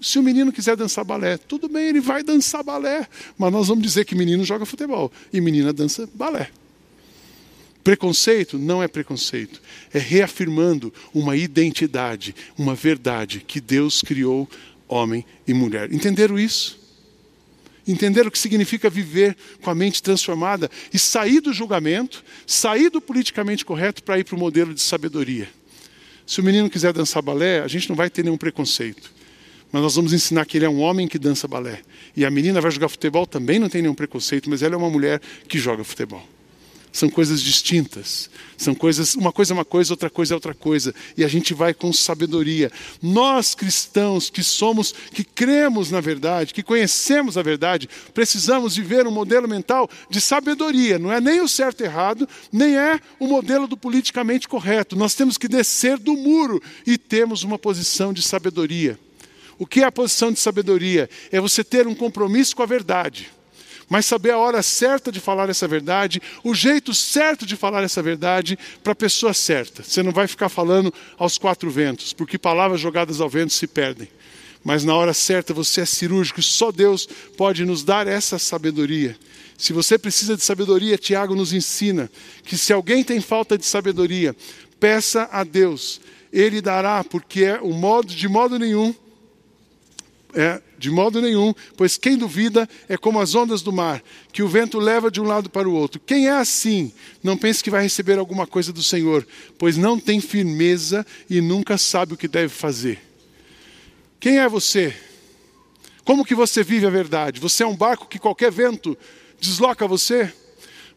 se 0.01 0.17
o 0.17 0.23
menino 0.23 0.51
quiser 0.51 0.75
dançar 0.75 1.05
balé, 1.05 1.37
tudo 1.37 1.69
bem, 1.69 1.89
ele 1.89 2.01
vai 2.01 2.23
dançar 2.23 2.63
balé. 2.63 3.07
Mas 3.37 3.51
nós 3.51 3.67
vamos 3.67 3.83
dizer 3.83 4.03
que 4.03 4.15
menino 4.15 4.43
joga 4.43 4.65
futebol 4.65 5.11
e 5.31 5.39
menina 5.39 5.71
dança 5.71 6.09
balé. 6.13 6.49
Preconceito 7.83 8.57
não 8.57 8.81
é 8.81 8.87
preconceito, 8.87 9.61
é 9.93 9.99
reafirmando 9.99 10.93
uma 11.13 11.35
identidade, 11.35 12.35
uma 12.57 12.75
verdade 12.75 13.43
que 13.45 13.61
Deus 13.61 14.01
criou 14.01 14.49
homem 14.87 15.25
e 15.47 15.53
mulher. 15.53 15.91
Entenderam 15.91 16.37
isso? 16.37 16.79
Entenderam 17.87 18.29
o 18.29 18.31
que 18.31 18.37
significa 18.37 18.89
viver 18.89 19.35
com 19.61 19.69
a 19.69 19.75
mente 19.75 20.01
transformada 20.01 20.69
e 20.93 20.99
sair 20.99 21.41
do 21.41 21.51
julgamento, 21.51 22.23
sair 22.45 22.89
do 22.89 23.01
politicamente 23.01 23.65
correto 23.65 24.03
para 24.03 24.19
ir 24.19 24.23
para 24.23 24.35
o 24.35 24.39
modelo 24.39 24.73
de 24.73 24.81
sabedoria. 24.81 25.49
Se 26.25 26.39
o 26.39 26.43
menino 26.43 26.69
quiser 26.69 26.93
dançar 26.93 27.21
balé, 27.21 27.61
a 27.61 27.67
gente 27.67 27.89
não 27.89 27.95
vai 27.95 28.09
ter 28.09 28.23
nenhum 28.23 28.37
preconceito. 28.37 29.11
Mas 29.71 29.81
nós 29.81 29.95
vamos 29.95 30.13
ensinar 30.13 30.45
que 30.45 30.57
ele 30.57 30.65
é 30.65 30.69
um 30.69 30.81
homem 30.81 31.07
que 31.07 31.17
dança 31.17 31.47
balé. 31.47 31.81
E 32.15 32.25
a 32.25 32.31
menina 32.31 32.59
vai 32.59 32.71
jogar 32.71 32.89
futebol, 32.89 33.25
também 33.25 33.59
não 33.59 33.69
tem 33.69 33.81
nenhum 33.81 33.95
preconceito, 33.95 34.49
mas 34.49 34.61
ela 34.61 34.75
é 34.75 34.77
uma 34.77 34.89
mulher 34.89 35.21
que 35.47 35.57
joga 35.57 35.83
futebol. 35.83 36.23
São 36.91 37.09
coisas 37.09 37.41
distintas. 37.41 38.29
São 38.57 38.75
coisas, 38.75 39.15
uma 39.15 39.31
coisa 39.31 39.53
é 39.53 39.55
uma 39.55 39.63
coisa, 39.63 39.93
outra 39.93 40.09
coisa 40.09 40.33
é 40.33 40.35
outra 40.35 40.53
coisa. 40.53 40.93
E 41.15 41.23
a 41.23 41.27
gente 41.27 41.53
vai 41.53 41.73
com 41.73 41.93
sabedoria. 41.93 42.69
Nós 43.01 43.55
cristãos 43.55 44.29
que 44.29 44.43
somos, 44.43 44.93
que 45.13 45.23
cremos 45.23 45.89
na 45.89 46.01
verdade, 46.01 46.53
que 46.53 46.61
conhecemos 46.61 47.37
a 47.37 47.41
verdade, 47.41 47.89
precisamos 48.13 48.75
viver 48.75 49.07
um 49.07 49.11
modelo 49.11 49.47
mental 49.47 49.89
de 50.09 50.19
sabedoria. 50.19 50.99
Não 50.99 51.11
é 51.11 51.21
nem 51.21 51.39
o 51.39 51.47
certo 51.47 51.81
e 51.81 51.85
errado, 51.85 52.27
nem 52.51 52.77
é 52.77 52.99
o 53.19 53.27
modelo 53.27 53.67
do 53.67 53.77
politicamente 53.77 54.47
correto. 54.47 54.97
Nós 54.97 55.15
temos 55.15 55.37
que 55.37 55.47
descer 55.47 55.97
do 55.97 56.13
muro 56.17 56.61
e 56.85 56.97
temos 56.97 57.43
uma 57.43 57.57
posição 57.57 58.11
de 58.11 58.21
sabedoria. 58.21 58.99
O 59.61 59.67
que 59.67 59.81
é 59.81 59.83
a 59.83 59.91
posição 59.91 60.31
de 60.31 60.39
sabedoria? 60.39 61.07
É 61.31 61.39
você 61.39 61.63
ter 61.63 61.85
um 61.85 61.93
compromisso 61.93 62.55
com 62.55 62.63
a 62.63 62.65
verdade, 62.65 63.29
mas 63.87 64.07
saber 64.07 64.31
a 64.31 64.37
hora 64.39 64.63
certa 64.63 65.11
de 65.11 65.19
falar 65.19 65.49
essa 65.49 65.67
verdade, 65.67 66.19
o 66.43 66.55
jeito 66.55 66.95
certo 66.95 67.45
de 67.45 67.55
falar 67.55 67.83
essa 67.83 68.01
verdade 68.01 68.57
para 68.83 68.93
a 68.93 68.95
pessoa 68.95 69.35
certa. 69.35 69.83
Você 69.83 70.01
não 70.01 70.11
vai 70.11 70.25
ficar 70.25 70.49
falando 70.49 70.91
aos 71.15 71.37
quatro 71.37 71.69
ventos, 71.69 72.11
porque 72.11 72.39
palavras 72.39 72.81
jogadas 72.81 73.21
ao 73.21 73.29
vento 73.29 73.53
se 73.53 73.67
perdem. 73.67 74.07
Mas 74.63 74.83
na 74.83 74.95
hora 74.95 75.13
certa 75.13 75.53
você 75.53 75.81
é 75.81 75.85
cirúrgico, 75.85 76.41
só 76.41 76.71
Deus 76.71 77.07
pode 77.37 77.63
nos 77.63 77.83
dar 77.83 78.07
essa 78.07 78.39
sabedoria. 78.39 79.15
Se 79.59 79.73
você 79.73 79.95
precisa 79.95 80.35
de 80.35 80.43
sabedoria, 80.43 80.97
Tiago 80.97 81.35
nos 81.35 81.53
ensina 81.53 82.09
que 82.43 82.57
se 82.57 82.73
alguém 82.73 83.03
tem 83.03 83.21
falta 83.21 83.59
de 83.59 83.65
sabedoria, 83.67 84.35
peça 84.79 85.29
a 85.31 85.43
Deus, 85.43 86.01
ele 86.33 86.61
dará, 86.61 87.03
porque 87.03 87.43
é 87.43 87.61
o 87.61 87.73
modo 87.73 88.07
de 88.07 88.27
modo 88.27 88.57
nenhum 88.57 88.91
é, 90.33 90.61
de 90.77 90.89
modo 90.89 91.21
nenhum, 91.21 91.53
pois 91.75 91.97
quem 91.97 92.17
duvida 92.17 92.67
é 92.87 92.97
como 92.97 93.19
as 93.19 93.35
ondas 93.35 93.61
do 93.61 93.71
mar, 93.71 94.03
que 94.31 94.41
o 94.43 94.47
vento 94.47 94.79
leva 94.79 95.11
de 95.11 95.21
um 95.21 95.25
lado 95.25 95.49
para 95.49 95.67
o 95.67 95.73
outro. 95.73 95.99
Quem 95.99 96.27
é 96.27 96.31
assim, 96.31 96.91
não 97.23 97.37
pense 97.37 97.63
que 97.63 97.69
vai 97.69 97.83
receber 97.83 98.17
alguma 98.17 98.47
coisa 98.47 98.73
do 98.73 98.81
Senhor, 98.81 99.25
pois 99.57 99.77
não 99.77 99.99
tem 99.99 100.19
firmeza 100.19 101.05
e 101.29 101.41
nunca 101.41 101.77
sabe 101.77 102.13
o 102.13 102.17
que 102.17 102.27
deve 102.27 102.49
fazer. 102.49 102.99
Quem 104.19 104.39
é 104.39 104.47
você? 104.47 104.95
Como 106.03 106.25
que 106.25 106.35
você 106.35 106.63
vive 106.63 106.85
a 106.85 106.89
verdade? 106.89 107.39
Você 107.39 107.63
é 107.63 107.67
um 107.67 107.75
barco 107.75 108.07
que 108.07 108.19
qualquer 108.19 108.51
vento 108.51 108.97
desloca 109.39 109.87
você? 109.87 110.33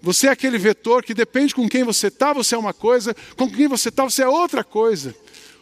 Você 0.00 0.26
é 0.26 0.30
aquele 0.30 0.58
vetor 0.58 1.02
que 1.02 1.14
depende 1.14 1.54
com 1.54 1.66
quem 1.68 1.82
você 1.82 2.08
está, 2.08 2.32
você 2.32 2.54
é 2.54 2.58
uma 2.58 2.74
coisa, 2.74 3.16
com 3.36 3.50
quem 3.50 3.66
você 3.66 3.88
está, 3.88 4.04
você 4.04 4.22
é 4.22 4.28
outra 4.28 4.62
coisa. 4.62 5.14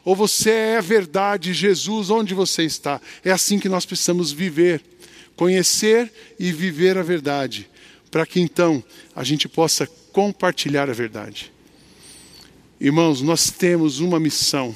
Ou 0.04 0.16
você 0.16 0.50
é 0.50 0.80
verdade, 0.80 1.52
Jesus, 1.52 2.10
onde 2.10 2.34
você 2.34 2.64
está? 2.64 3.00
É 3.24 3.30
assim 3.30 3.58
que 3.58 3.68
nós 3.68 3.86
precisamos 3.86 4.32
viver, 4.32 4.82
conhecer 5.36 6.12
e 6.38 6.50
viver 6.50 6.98
a 6.98 7.02
verdade, 7.02 7.70
para 8.10 8.26
que 8.26 8.40
então 8.40 8.82
a 9.14 9.22
gente 9.22 9.48
possa 9.48 9.86
compartilhar 10.12 10.90
a 10.90 10.92
verdade. 10.92 11.52
Irmãos, 12.80 13.22
nós 13.22 13.50
temos 13.50 14.00
uma 14.00 14.18
missão. 14.18 14.74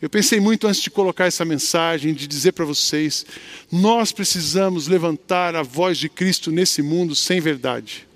Eu 0.00 0.10
pensei 0.10 0.38
muito 0.38 0.66
antes 0.66 0.82
de 0.82 0.90
colocar 0.90 1.24
essa 1.24 1.46
mensagem, 1.46 2.12
de 2.12 2.26
dizer 2.26 2.52
para 2.52 2.66
vocês: 2.66 3.24
nós 3.72 4.12
precisamos 4.12 4.86
levantar 4.86 5.56
a 5.56 5.62
voz 5.62 5.96
de 5.96 6.10
Cristo 6.10 6.52
nesse 6.52 6.82
mundo 6.82 7.14
sem 7.14 7.40
verdade. 7.40 8.06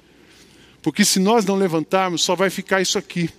Porque 0.83 1.05
se 1.07 1.19
nós 1.19 1.47
não 1.47 1.57
levantarmos, 1.57 2.23
só 2.23 2.37
vai 2.37 2.51
ficar 2.51 2.83
isso 2.83 2.99
aqui. 2.99 3.31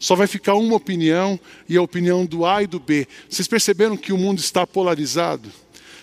Só 0.00 0.16
vai 0.16 0.26
ficar 0.26 0.54
uma 0.54 0.74
opinião 0.74 1.38
e 1.68 1.76
a 1.76 1.82
opinião 1.82 2.24
do 2.24 2.46
A 2.46 2.62
e 2.62 2.66
do 2.66 2.80
B. 2.80 3.06
Vocês 3.28 3.46
perceberam 3.46 3.98
que 3.98 4.14
o 4.14 4.18
mundo 4.18 4.38
está 4.38 4.66
polarizado? 4.66 5.52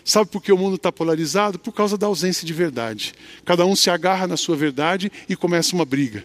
Sabe 0.05 0.29
por 0.29 0.41
que 0.41 0.51
o 0.51 0.57
mundo 0.57 0.75
está 0.75 0.91
polarizado? 0.91 1.57
Por 1.57 1.73
causa 1.73 1.97
da 1.97 2.05
ausência 2.05 2.45
de 2.45 2.53
verdade. 2.53 3.13
Cada 3.43 3.65
um 3.65 3.75
se 3.75 3.89
agarra 3.89 4.27
na 4.27 4.37
sua 4.37 4.55
verdade 4.55 5.11
e 5.27 5.35
começa 5.35 5.75
uma 5.75 5.83
briga. 5.83 6.23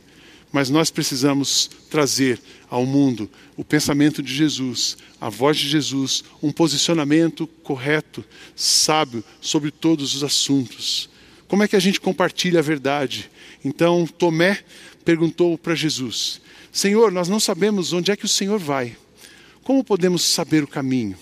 Mas 0.53 0.69
nós 0.69 0.91
precisamos 0.91 1.71
trazer 1.89 2.39
ao 2.69 2.85
mundo 2.85 3.29
o 3.57 3.65
pensamento 3.65 4.23
de 4.23 4.35
Jesus, 4.35 4.99
a 5.19 5.31
voz 5.31 5.57
de 5.57 5.67
Jesus, 5.67 6.23
um 6.43 6.53
posicionamento 6.53 7.47
correto, 7.63 8.23
sábio 8.55 9.25
sobre 9.41 9.71
todos 9.71 10.15
os 10.15 10.23
assuntos. 10.23 11.09
Como 11.49 11.63
é 11.63 11.69
que 11.69 11.77
a 11.77 11.81
gente 11.81 12.03
compartilha 12.03 12.59
a 12.59 12.63
verdade? 12.63 13.31
Então, 13.65 14.07
Tomé 14.07 14.63
perguntou 15.07 15.57
para 15.57 15.75
Jesus: 15.75 16.42
Senhor, 16.73 17.13
nós 17.13 17.29
não 17.29 17.39
sabemos 17.39 17.93
onde 17.93 18.11
é 18.11 18.17
que 18.17 18.25
o 18.25 18.29
Senhor 18.29 18.59
vai. 18.59 18.97
Como 19.63 19.85
podemos 19.85 20.23
saber 20.23 20.65
o 20.65 20.67
caminho? 20.67 21.17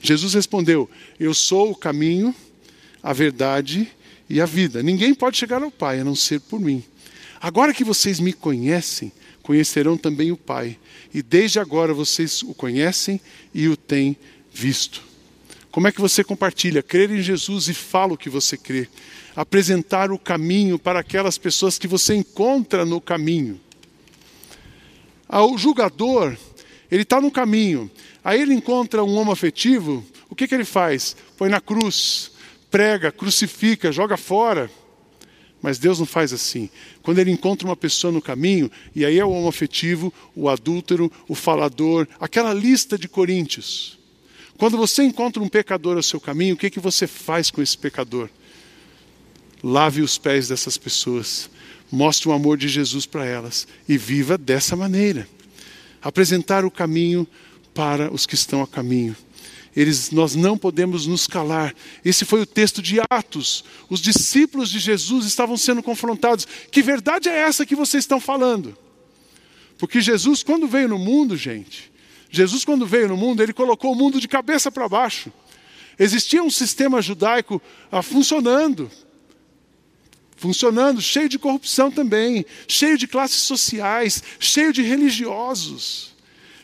Jesus 0.00 0.32
respondeu: 0.32 0.88
Eu 1.20 1.34
sou 1.34 1.70
o 1.70 1.76
caminho, 1.76 2.34
a 3.02 3.12
verdade 3.12 3.86
e 4.30 4.40
a 4.40 4.46
vida. 4.46 4.82
Ninguém 4.82 5.14
pode 5.14 5.36
chegar 5.36 5.62
ao 5.62 5.70
Pai 5.70 6.00
a 6.00 6.04
não 6.04 6.14
ser 6.14 6.40
por 6.40 6.58
mim. 6.58 6.82
Agora 7.38 7.74
que 7.74 7.84
vocês 7.84 8.18
me 8.18 8.32
conhecem, 8.32 9.12
conhecerão 9.42 9.96
também 9.96 10.32
o 10.32 10.36
Pai. 10.36 10.78
E 11.12 11.22
desde 11.22 11.60
agora 11.60 11.92
vocês 11.92 12.42
o 12.42 12.54
conhecem 12.54 13.20
e 13.52 13.68
o 13.68 13.76
têm 13.76 14.16
visto. 14.50 15.02
Como 15.70 15.86
é 15.86 15.92
que 15.92 16.00
você 16.00 16.24
compartilha? 16.24 16.82
Crer 16.82 17.10
em 17.10 17.22
Jesus 17.22 17.68
e 17.68 17.74
fala 17.74 18.14
o 18.14 18.18
que 18.18 18.30
você 18.30 18.56
crê. 18.56 18.88
Apresentar 19.36 20.10
o 20.10 20.18
caminho 20.18 20.78
para 20.78 20.98
aquelas 20.98 21.36
pessoas 21.38 21.78
que 21.78 21.86
você 21.86 22.14
encontra 22.14 22.84
no 22.84 23.00
caminho. 23.00 23.60
O 25.28 25.58
julgador, 25.58 26.36
ele 26.90 27.02
está 27.02 27.20
no 27.20 27.30
caminho, 27.30 27.90
aí 28.24 28.40
ele 28.40 28.54
encontra 28.54 29.04
um 29.04 29.14
homo 29.16 29.30
afetivo, 29.30 30.04
o 30.30 30.34
que, 30.34 30.48
que 30.48 30.54
ele 30.54 30.64
faz? 30.64 31.16
Põe 31.36 31.48
na 31.48 31.60
cruz, 31.60 32.30
prega, 32.70 33.12
crucifica, 33.12 33.92
joga 33.92 34.16
fora. 34.16 34.70
Mas 35.60 35.78
Deus 35.78 35.98
não 35.98 36.06
faz 36.06 36.32
assim. 36.32 36.70
Quando 37.02 37.18
ele 37.18 37.32
encontra 37.32 37.66
uma 37.66 37.76
pessoa 37.76 38.12
no 38.12 38.22
caminho, 38.22 38.70
e 38.94 39.04
aí 39.04 39.18
é 39.18 39.24
o 39.24 39.30
homo 39.30 39.48
afetivo, 39.48 40.12
o 40.34 40.48
adúltero, 40.48 41.10
o 41.26 41.34
falador, 41.34 42.06
aquela 42.20 42.54
lista 42.54 42.96
de 42.96 43.08
coríntios. 43.08 43.98
Quando 44.56 44.76
você 44.76 45.02
encontra 45.02 45.42
um 45.42 45.48
pecador 45.48 45.96
ao 45.96 46.02
seu 46.02 46.20
caminho, 46.20 46.54
o 46.54 46.58
que, 46.58 46.70
que 46.70 46.80
você 46.80 47.06
faz 47.06 47.50
com 47.50 47.60
esse 47.60 47.76
pecador? 47.76 48.28
Lave 49.62 50.00
os 50.00 50.16
pés 50.16 50.48
dessas 50.48 50.78
pessoas, 50.78 51.50
mostre 51.90 52.28
o 52.28 52.32
amor 52.32 52.56
de 52.56 52.68
Jesus 52.68 53.06
para 53.06 53.24
elas 53.24 53.66
e 53.88 53.96
viva 53.96 54.36
dessa 54.36 54.76
maneira. 54.76 55.28
Apresentar 56.02 56.64
o 56.64 56.70
caminho 56.70 57.26
para 57.74 58.12
os 58.12 58.26
que 58.26 58.34
estão 58.34 58.62
a 58.62 58.66
caminho. 58.66 59.16
Eles, 59.76 60.10
nós 60.10 60.34
não 60.34 60.58
podemos 60.58 61.06
nos 61.06 61.26
calar. 61.26 61.74
Esse 62.04 62.24
foi 62.24 62.40
o 62.40 62.46
texto 62.46 62.82
de 62.82 62.98
Atos. 63.08 63.64
Os 63.88 64.00
discípulos 64.00 64.70
de 64.70 64.78
Jesus 64.78 65.24
estavam 65.24 65.56
sendo 65.56 65.82
confrontados. 65.82 66.46
Que 66.70 66.82
verdade 66.82 67.28
é 67.28 67.38
essa 67.38 67.64
que 67.64 67.76
vocês 67.76 68.02
estão 68.02 68.20
falando? 68.20 68.76
Porque 69.78 70.00
Jesus, 70.00 70.42
quando 70.42 70.66
veio 70.66 70.88
no 70.88 70.98
mundo, 70.98 71.36
gente, 71.36 71.92
Jesus, 72.30 72.64
quando 72.64 72.84
veio 72.84 73.08
no 73.08 73.16
mundo, 73.16 73.42
ele 73.42 73.52
colocou 73.52 73.92
o 73.92 73.94
mundo 73.94 74.20
de 74.20 74.26
cabeça 74.26 74.70
para 74.70 74.88
baixo. 74.88 75.32
Existia 75.98 76.42
um 76.42 76.50
sistema 76.50 77.00
judaico 77.00 77.62
ah, 77.90 78.02
funcionando, 78.02 78.90
funcionando, 80.38 81.02
cheio 81.02 81.28
de 81.28 81.38
corrupção 81.38 81.90
também, 81.90 82.46
cheio 82.66 82.96
de 82.96 83.06
classes 83.06 83.42
sociais, 83.42 84.22
cheio 84.38 84.72
de 84.72 84.82
religiosos. 84.82 86.14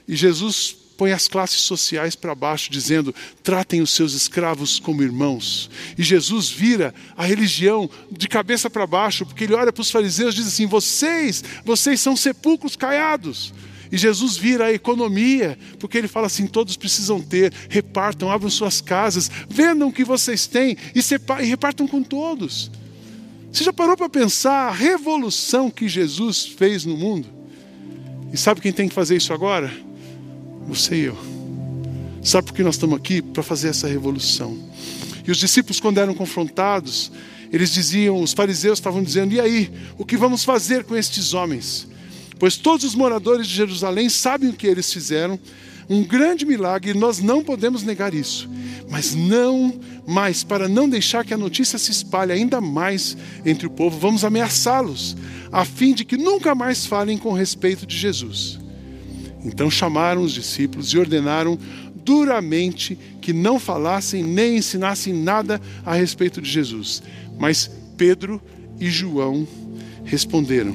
E 0.09 0.15
Jesus 0.15 0.77
põe 0.97 1.13
as 1.13 1.27
classes 1.27 1.61
sociais 1.61 2.15
para 2.15 2.35
baixo, 2.35 2.71
dizendo: 2.71 3.15
tratem 3.43 3.83
os 3.83 3.91
seus 3.91 4.15
escravos 4.15 4.79
como 4.79 5.03
irmãos. 5.03 5.71
E 5.99 6.03
Jesus 6.03 6.49
vira 6.49 6.95
a 7.17 7.25
religião 7.25 7.91
de 8.11 8.29
cabeça 8.29 8.71
para 8.71 8.87
baixo, 8.87 9.27
porque 9.27 9.45
ele 9.45 9.55
olha 9.55 9.73
para 9.73 9.83
os 9.83 9.91
fariseus 9.91 10.35
e 10.35 10.39
diz 10.39 10.47
assim: 10.47 10.67
vocês, 10.67 11.43
vocês 11.65 12.01
são 12.01 12.17
sepulcros 12.17 12.77
caiados. 12.77 13.53
E 13.91 13.97
Jesus 13.97 14.37
vira 14.37 14.67
a 14.67 14.73
economia, 14.73 15.59
porque 15.79 15.99
ele 15.99 16.09
fala 16.09 16.27
assim: 16.27 16.47
todos 16.47 16.77
precisam 16.77 17.21
ter, 17.21 17.53
repartam, 17.69 18.31
abram 18.31 18.51
suas 18.51 18.81
casas, 18.81 19.31
vendam 19.49 19.89
o 19.89 19.93
que 19.93 20.05
vocês 20.05 20.47
têm 20.47 20.77
e, 20.95 21.01
e 21.43 21.47
repartam 21.47 21.87
com 21.87 22.03
todos. 22.03 22.71
Você 23.55 23.63
já 23.63 23.73
parou 23.73 23.97
para 23.97 24.09
pensar 24.09 24.67
a 24.67 24.73
revolução 24.73 25.71
que 25.71 25.89
Jesus 25.89 26.45
fez 26.45 26.85
no 26.85 26.97
mundo? 26.97 27.29
E 28.33 28.37
sabe 28.37 28.61
quem 28.61 28.73
tem 28.73 28.89
que 28.89 28.95
fazer 28.95 29.15
isso 29.15 29.33
agora? 29.33 29.73
Você 30.67 30.97
e 30.97 31.01
eu. 31.03 31.17
Sabe 32.21 32.49
por 32.49 32.55
que 32.55 32.65
nós 32.65 32.75
estamos 32.75 32.99
aqui? 32.99 33.23
Para 33.23 33.45
fazer 33.45 33.69
essa 33.69 33.87
revolução. 33.87 34.59
E 35.25 35.31
os 35.31 35.39
discípulos, 35.39 35.79
quando 35.79 35.99
eram 35.99 36.15
confrontados, 36.15 37.13
eles 37.53 37.71
diziam, 37.71 38.21
os 38.21 38.33
fariseus 38.33 38.81
estavam 38.81 39.05
dizendo: 39.05 39.33
e 39.33 39.41
aí, 39.41 39.71
o 39.97 40.05
que 40.05 40.17
vamos 40.17 40.43
fazer 40.43 40.83
com 40.83 40.97
estes 40.97 41.33
homens? 41.33 41.87
Pois 42.41 42.57
todos 42.57 42.85
os 42.85 42.97
moradores 42.97 43.47
de 43.47 43.55
Jerusalém 43.55 44.09
sabem 44.09 44.51
o 44.51 44.55
que 44.55 44.67
eles 44.67 44.93
fizeram, 44.93 45.39
um 45.89 46.03
grande 46.03 46.45
milagre, 46.45 46.91
e 46.91 46.95
nós 46.95 47.21
não 47.21 47.43
podemos 47.43 47.83
negar 47.83 48.15
isso. 48.15 48.49
Mas 48.91 49.15
não 49.15 49.79
mais, 50.07 50.45
para 50.45 50.69
não 50.69 50.89
deixar 50.89 51.25
que 51.25 51.35
a 51.35 51.39
notícia 51.39 51.79
se 51.79 51.91
espalhe 51.91 52.33
ainda 52.33 52.61
mais 52.61 53.17
entre 53.45 53.67
o 53.67 53.71
povo, 53.71 53.99
vamos 53.99 54.25
ameaçá-los, 54.25 55.17
a 55.51 55.65
fim 55.65 55.95
de 55.95 56.05
que 56.05 56.17
nunca 56.17 56.55
mais 56.55 56.85
falem 56.87 57.17
com 57.17 57.33
respeito 57.33 57.87
de 57.87 57.97
Jesus. 57.97 58.59
Então 59.45 59.71
chamaram 59.71 60.23
os 60.23 60.33
discípulos 60.33 60.89
e 60.89 60.99
ordenaram 60.99 61.59
duramente 62.05 62.99
que 63.21 63.33
não 63.33 63.59
falassem 63.59 64.23
nem 64.23 64.59
ensinassem 64.59 65.13
nada 65.13 65.61
a 65.85 65.95
respeito 65.95 66.41
de 66.41 66.51
Jesus. 66.51 67.03
Mas 67.39 67.71
Pedro 67.97 68.41
e 68.79 68.89
João 68.91 69.47
responderam: 70.05 70.75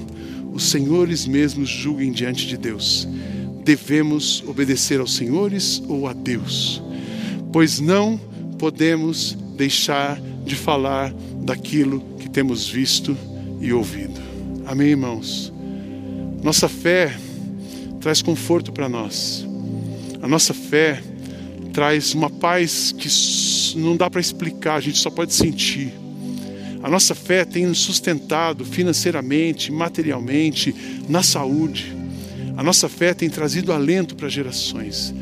os 0.54 0.64
senhores 0.64 1.26
mesmos 1.26 1.70
julguem 1.70 2.12
diante 2.12 2.48
de 2.48 2.58
Deus. 2.58 3.08
Devemos 3.70 4.44
obedecer 4.48 5.00
aos 5.00 5.16
senhores 5.16 5.80
ou 5.88 6.08
a 6.08 6.14
Deus? 6.14 6.82
Pois 7.54 7.80
não 7.80 8.20
podemos 8.58 9.38
deixar 9.56 10.20
de 10.44 10.56
falar 10.56 11.14
daquilo 11.44 12.02
que 12.20 12.28
temos 12.28 12.68
visto 12.68 13.16
e 13.62 13.72
ouvido. 13.72 14.20
Amém, 14.66 14.88
irmãos? 14.88 15.54
Nossa 16.42 16.68
fé 16.68 17.16
traz 18.02 18.24
conforto 18.24 18.72
para 18.72 18.90
nós. 18.90 19.48
A 20.20 20.28
nossa 20.28 20.52
fé 20.52 21.04
traz 21.72 22.16
uma 22.16 22.32
paz 22.32 22.92
que 22.92 23.08
não 23.78 23.96
dá 23.96 24.10
para 24.10 24.20
explicar, 24.20 24.78
a 24.78 24.82
gente 24.82 24.98
só 24.98 25.12
pode 25.12 25.32
sentir. 25.32 25.94
A 26.82 26.90
nossa 26.90 27.14
fé 27.14 27.46
tem 27.46 27.68
nos 27.68 27.82
sustentado 27.82 28.66
financeiramente, 28.66 29.72
materialmente, 29.72 30.74
na 31.08 31.22
saúde. 31.22 31.99
A 32.60 32.64
nossa 32.64 32.90
fé 32.90 33.14
tem 33.14 33.30
trazido 33.30 33.72
alento 33.72 34.18
para 34.18 34.28
gerações. 34.28 35.16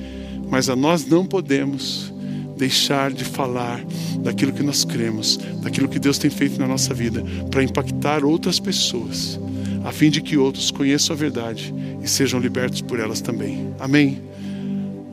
Mas 0.50 0.70
a 0.70 0.76
nós 0.76 1.06
não 1.06 1.24
podemos 1.24 2.12
deixar 2.58 3.12
de 3.12 3.24
falar 3.24 3.80
daquilo 4.24 4.52
que 4.52 4.64
nós 4.64 4.84
cremos, 4.84 5.38
daquilo 5.62 5.88
que 5.88 6.00
Deus 6.00 6.18
tem 6.18 6.32
feito 6.32 6.60
na 6.60 6.66
nossa 6.66 6.96
vida, 6.96 7.24
para 7.52 7.62
impactar 7.62 8.26
outras 8.26 8.60
pessoas, 8.60 9.40
a 9.86 9.92
fim 9.92 10.10
de 10.10 10.20
que 10.20 10.36
outros 10.36 10.72
conheçam 10.72 11.16
a 11.16 11.20
verdade 11.20 11.72
e 12.02 12.08
sejam 12.08 12.40
libertos 12.40 12.82
por 12.82 13.00
elas 13.00 13.22
também. 13.22 13.72
Amém? 13.80 14.20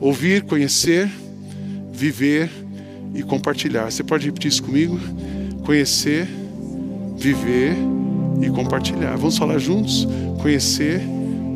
Ouvir, 0.01 0.41
conhecer, 0.41 1.07
viver 1.93 2.49
e 3.13 3.21
compartilhar. 3.21 3.91
Você 3.91 4.03
pode 4.03 4.25
repetir 4.25 4.49
isso 4.49 4.63
comigo? 4.63 4.99
conhecer, 5.63 6.27
viver 7.17 7.75
e 8.41 8.49
compartilhar. 8.49 9.15
Vamos 9.17 9.37
falar 9.37 9.57
juntos? 9.59 10.07
Conhecer, 10.41 11.01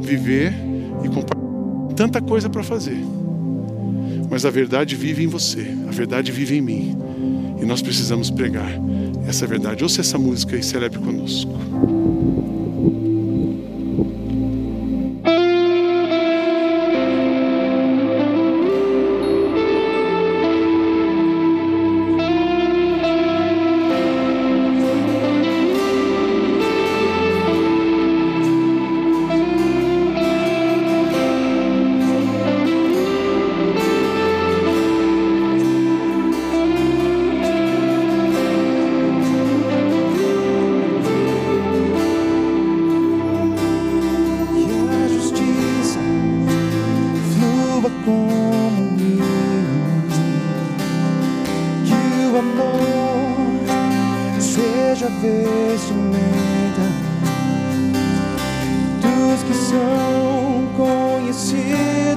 viver 0.01 0.53
e 1.03 1.09
compartilhar. 1.09 1.93
Tanta 1.95 2.21
coisa 2.21 2.49
para 2.49 2.63
fazer. 2.63 2.97
Mas 4.29 4.45
a 4.45 4.49
verdade 4.49 4.95
vive 4.95 5.23
em 5.23 5.27
você, 5.27 5.67
a 5.87 5.91
verdade 5.91 6.31
vive 6.31 6.57
em 6.57 6.61
mim. 6.61 6.97
E 7.61 7.65
nós 7.65 7.81
precisamos 7.81 8.29
pregar 8.29 8.71
essa 9.27 9.45
verdade. 9.45 9.83
Ouça 9.83 10.01
essa 10.01 10.17
música 10.17 10.55
e 10.55 10.63
celebre 10.63 10.99
conosco. 10.99 12.08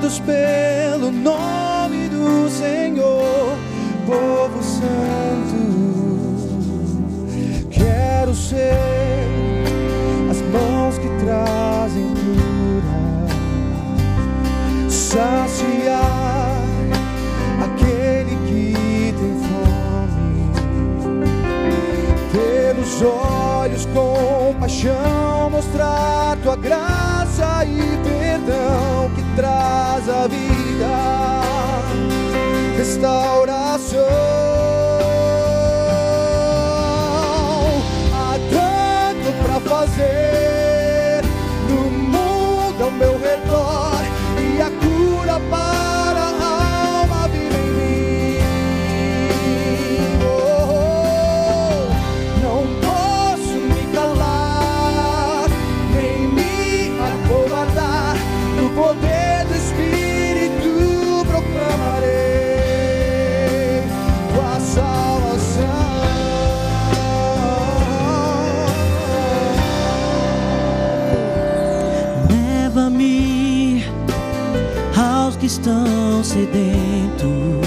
chamados 0.02 0.18
pelo 0.20 1.10
nome 1.12 2.08
do 2.08 2.48
Senhor, 2.50 3.56
povo 4.06 4.62
santo. 4.62 4.82
Quero 7.70 8.34
ser 8.34 8.74
as 10.30 10.40
mãos 10.50 10.98
que 10.98 11.08
trazem 11.24 12.08
cura, 12.08 13.28
saciar 14.90 16.62
aquele 17.62 18.36
que 18.46 19.14
tem 19.18 19.36
fome, 19.46 20.50
pelos 22.32 23.02
olhos 23.02 23.86
com 23.86 24.54
paixão 24.58 25.50
mostrar 25.50 26.36
tua 26.42 26.56
graça 26.56 27.64
e 27.64 27.96
perdão. 28.02 29.21
tras 29.36 30.06
la 30.06 30.26
vida. 30.28 31.42
Esta. 32.78 33.32
que 75.42 75.46
estão 75.46 76.22
sedentos. 76.22 77.66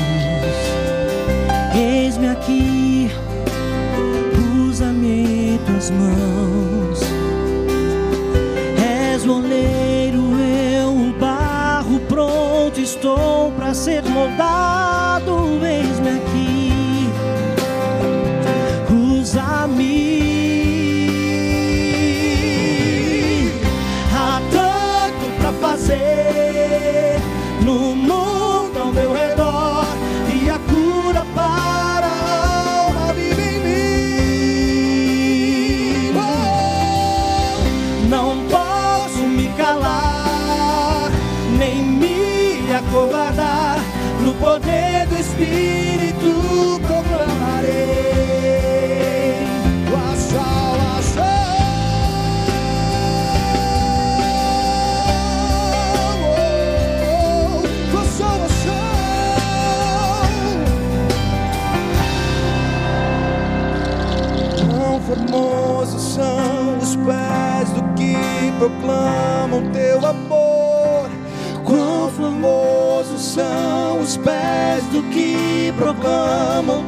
Eis-me 1.75 2.29
aqui, 2.29 3.11
usa-me 4.65 5.55
em 5.55 5.57
tuas 5.57 5.91
mãos. 5.91 7.01
És 9.11 9.25
o 9.25 9.39
oleiro, 9.39 10.39
eu 10.39 10.89
o 10.89 11.13
barro, 11.19 11.99
pronto 12.07 12.79
estou 12.79 13.51
para 13.51 13.73
ser 13.73 14.03
moldado. 14.03 15.59
Eis-me 15.65 16.11
aqui. 16.11 16.54
Proclamam 68.69 69.69
teu 69.71 70.05
amor. 70.05 71.09
Quão 71.63 72.09
formosos 72.11 73.21
são 73.21 73.99
os 73.99 74.17
pés 74.17 74.83
do 74.85 75.03
que 75.03 75.73
proclamam 75.77 76.84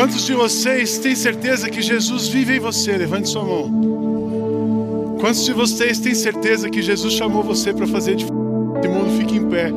Quantos 0.00 0.24
de 0.24 0.32
vocês 0.32 0.96
têm 0.96 1.14
certeza 1.14 1.68
que 1.68 1.82
Jesus 1.82 2.26
vive 2.26 2.56
em 2.56 2.58
você? 2.58 2.96
Levante 2.96 3.28
sua 3.28 3.44
mão. 3.44 5.18
Quantos 5.20 5.44
de 5.44 5.52
vocês 5.52 5.98
têm 5.98 6.14
certeza 6.14 6.70
que 6.70 6.80
Jesus 6.80 7.12
chamou 7.12 7.42
você 7.42 7.70
para 7.74 7.86
fazer 7.86 8.14
diferença? 8.14 8.78
Esse 8.78 8.88
mundo 8.88 9.18
fique 9.18 9.36
em 9.36 9.46
pé. 9.50 9.70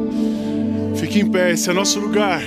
Fique 0.95 1.19
em 1.19 1.29
pé, 1.29 1.51
esse 1.51 1.69
é 1.69 1.73
nosso 1.73 1.99
lugar. 1.99 2.41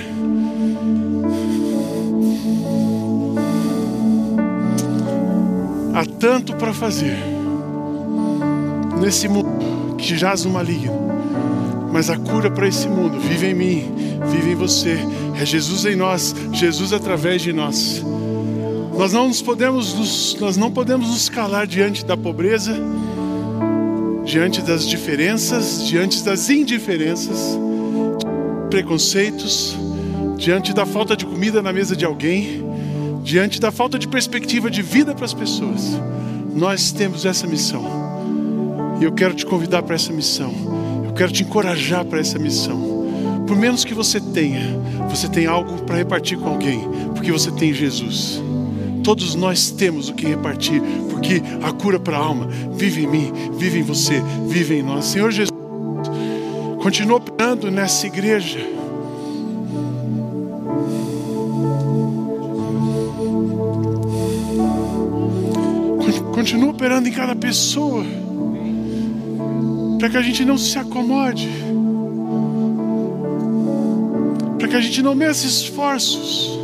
Há 5.93 6.03
tanto 6.19 6.55
para 6.55 6.73
fazer 6.73 7.15
nesse 8.99 9.27
mundo 9.27 9.95
que 9.99 10.17
jaz 10.17 10.45
no 10.45 10.49
maligno. 10.49 11.11
Mas 11.93 12.09
a 12.09 12.17
cura 12.17 12.49
para 12.49 12.67
esse 12.67 12.87
mundo 12.87 13.19
vive 13.19 13.51
em 13.51 13.53
mim, 13.53 13.95
vive 14.31 14.53
em 14.53 14.55
você. 14.55 14.97
É 15.39 15.45
Jesus 15.45 15.85
em 15.85 15.95
nós, 15.95 16.33
Jesus 16.51 16.91
através 16.91 17.43
de 17.43 17.53
nós. 17.53 18.03
Nós 18.97 19.13
não 19.13 19.27
nos 19.27 19.39
podemos, 19.39 19.93
nos, 19.93 20.35
nós 20.39 20.57
não 20.57 20.71
podemos 20.71 21.09
nos 21.09 21.29
calar 21.29 21.67
diante 21.67 22.03
da 22.03 22.17
pobreza, 22.17 22.75
diante 24.25 24.61
das 24.63 24.87
diferenças, 24.87 25.85
diante 25.87 26.23
das 26.23 26.49
indiferenças, 26.49 27.55
preconceitos, 28.71 29.77
diante 30.37 30.73
da 30.73 30.87
falta 30.87 31.15
de 31.15 31.23
comida 31.27 31.61
na 31.61 31.71
mesa 31.71 31.95
de 31.95 32.03
alguém, 32.03 32.63
diante 33.23 33.61
da 33.61 33.71
falta 33.71 33.99
de 33.99 34.07
perspectiva 34.07 34.71
de 34.71 34.81
vida 34.81 35.13
para 35.13 35.25
as 35.25 35.35
pessoas. 35.35 36.01
Nós 36.51 36.91
temos 36.91 37.25
essa 37.27 37.45
missão. 37.45 37.85
E 38.99 39.03
eu 39.03 39.11
quero 39.11 39.35
te 39.35 39.45
convidar 39.45 39.83
para 39.83 39.93
essa 39.93 40.11
missão. 40.11 40.51
Eu 41.05 41.13
quero 41.13 41.31
te 41.31 41.43
encorajar 41.43 42.03
para 42.03 42.19
essa 42.19 42.39
missão. 42.39 42.96
Por 43.47 43.55
menos 43.55 43.83
que 43.85 43.93
você 43.93 44.19
tenha, 44.19 44.77
você 45.09 45.27
tem 45.29 45.45
algo 45.47 45.81
para 45.83 45.95
repartir 45.97 46.37
com 46.37 46.49
alguém, 46.49 46.81
porque 47.15 47.31
você 47.31 47.49
tem 47.51 47.73
Jesus. 47.73 48.41
Todos 49.03 49.35
nós 49.35 49.71
temos 49.71 50.09
o 50.09 50.13
que 50.13 50.27
repartir, 50.27 50.81
porque 51.09 51.41
a 51.63 51.71
cura 51.71 51.97
para 51.97 52.17
a 52.17 52.19
alma 52.19 52.47
vive 52.73 53.03
em 53.05 53.07
mim, 53.07 53.31
vive 53.57 53.79
em 53.79 53.83
você, 53.83 54.21
vive 54.47 54.75
em 54.75 54.83
nós. 54.83 55.05
Senhor 55.05 55.31
Jesus, 55.31 55.51
continua 56.81 57.17
operando 57.17 57.71
nessa 57.71 58.05
igreja. 58.05 58.59
Con- 65.97 66.31
Continua 66.33 66.69
operando 66.69 67.07
em 67.07 67.11
cada 67.11 67.35
pessoa, 67.35 68.05
para 69.99 70.09
que 70.09 70.17
a 70.17 70.21
gente 70.21 70.45
não 70.45 70.57
se 70.57 70.77
acomode, 70.77 71.49
para 74.67 74.71
que 74.71 74.75
a 74.75 74.81
gente 74.81 75.01
não 75.01 75.15
meça 75.15 75.47
esforços 75.47 76.59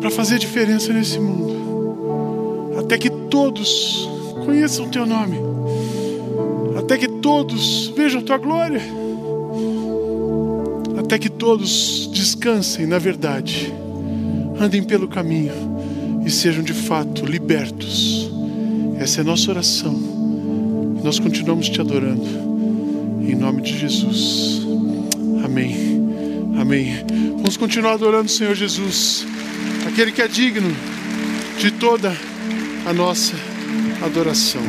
para 0.00 0.08
fazer 0.08 0.38
diferença 0.38 0.92
nesse 0.92 1.18
mundo, 1.18 2.78
até 2.78 2.96
que 2.96 3.10
todos 3.10 4.08
conheçam 4.44 4.86
o 4.86 4.88
Teu 4.88 5.04
nome, 5.04 5.36
até 6.78 6.96
que 6.96 7.08
todos 7.08 7.88
vejam 7.96 8.20
a 8.20 8.22
Tua 8.22 8.38
glória, 8.38 8.80
até 10.96 11.18
que 11.18 11.28
todos 11.28 12.08
descansem 12.12 12.86
na 12.86 13.00
verdade, 13.00 13.74
andem 14.60 14.84
pelo 14.84 15.08
caminho 15.08 15.52
e 16.24 16.30
sejam 16.30 16.62
de 16.62 16.72
fato 16.72 17.26
libertos. 17.26 18.30
Essa 18.96 19.20
é 19.20 19.22
a 19.22 19.24
nossa 19.24 19.50
oração. 19.50 19.98
Nós 21.02 21.18
continuamos 21.18 21.68
te 21.68 21.80
adorando. 21.80 22.28
Em 23.22 23.34
nome 23.34 23.60
de 23.62 23.76
Jesus. 23.76 24.62
Amém. 25.44 25.89
Amém. 26.70 27.04
Vamos 27.34 27.56
continuar 27.56 27.94
adorando 27.94 28.26
o 28.26 28.28
Senhor 28.28 28.54
Jesus, 28.54 29.26
aquele 29.88 30.12
que 30.12 30.22
é 30.22 30.28
digno 30.28 30.70
de 31.58 31.72
toda 31.72 32.16
a 32.86 32.92
nossa 32.92 33.34
adoração. 34.00 34.62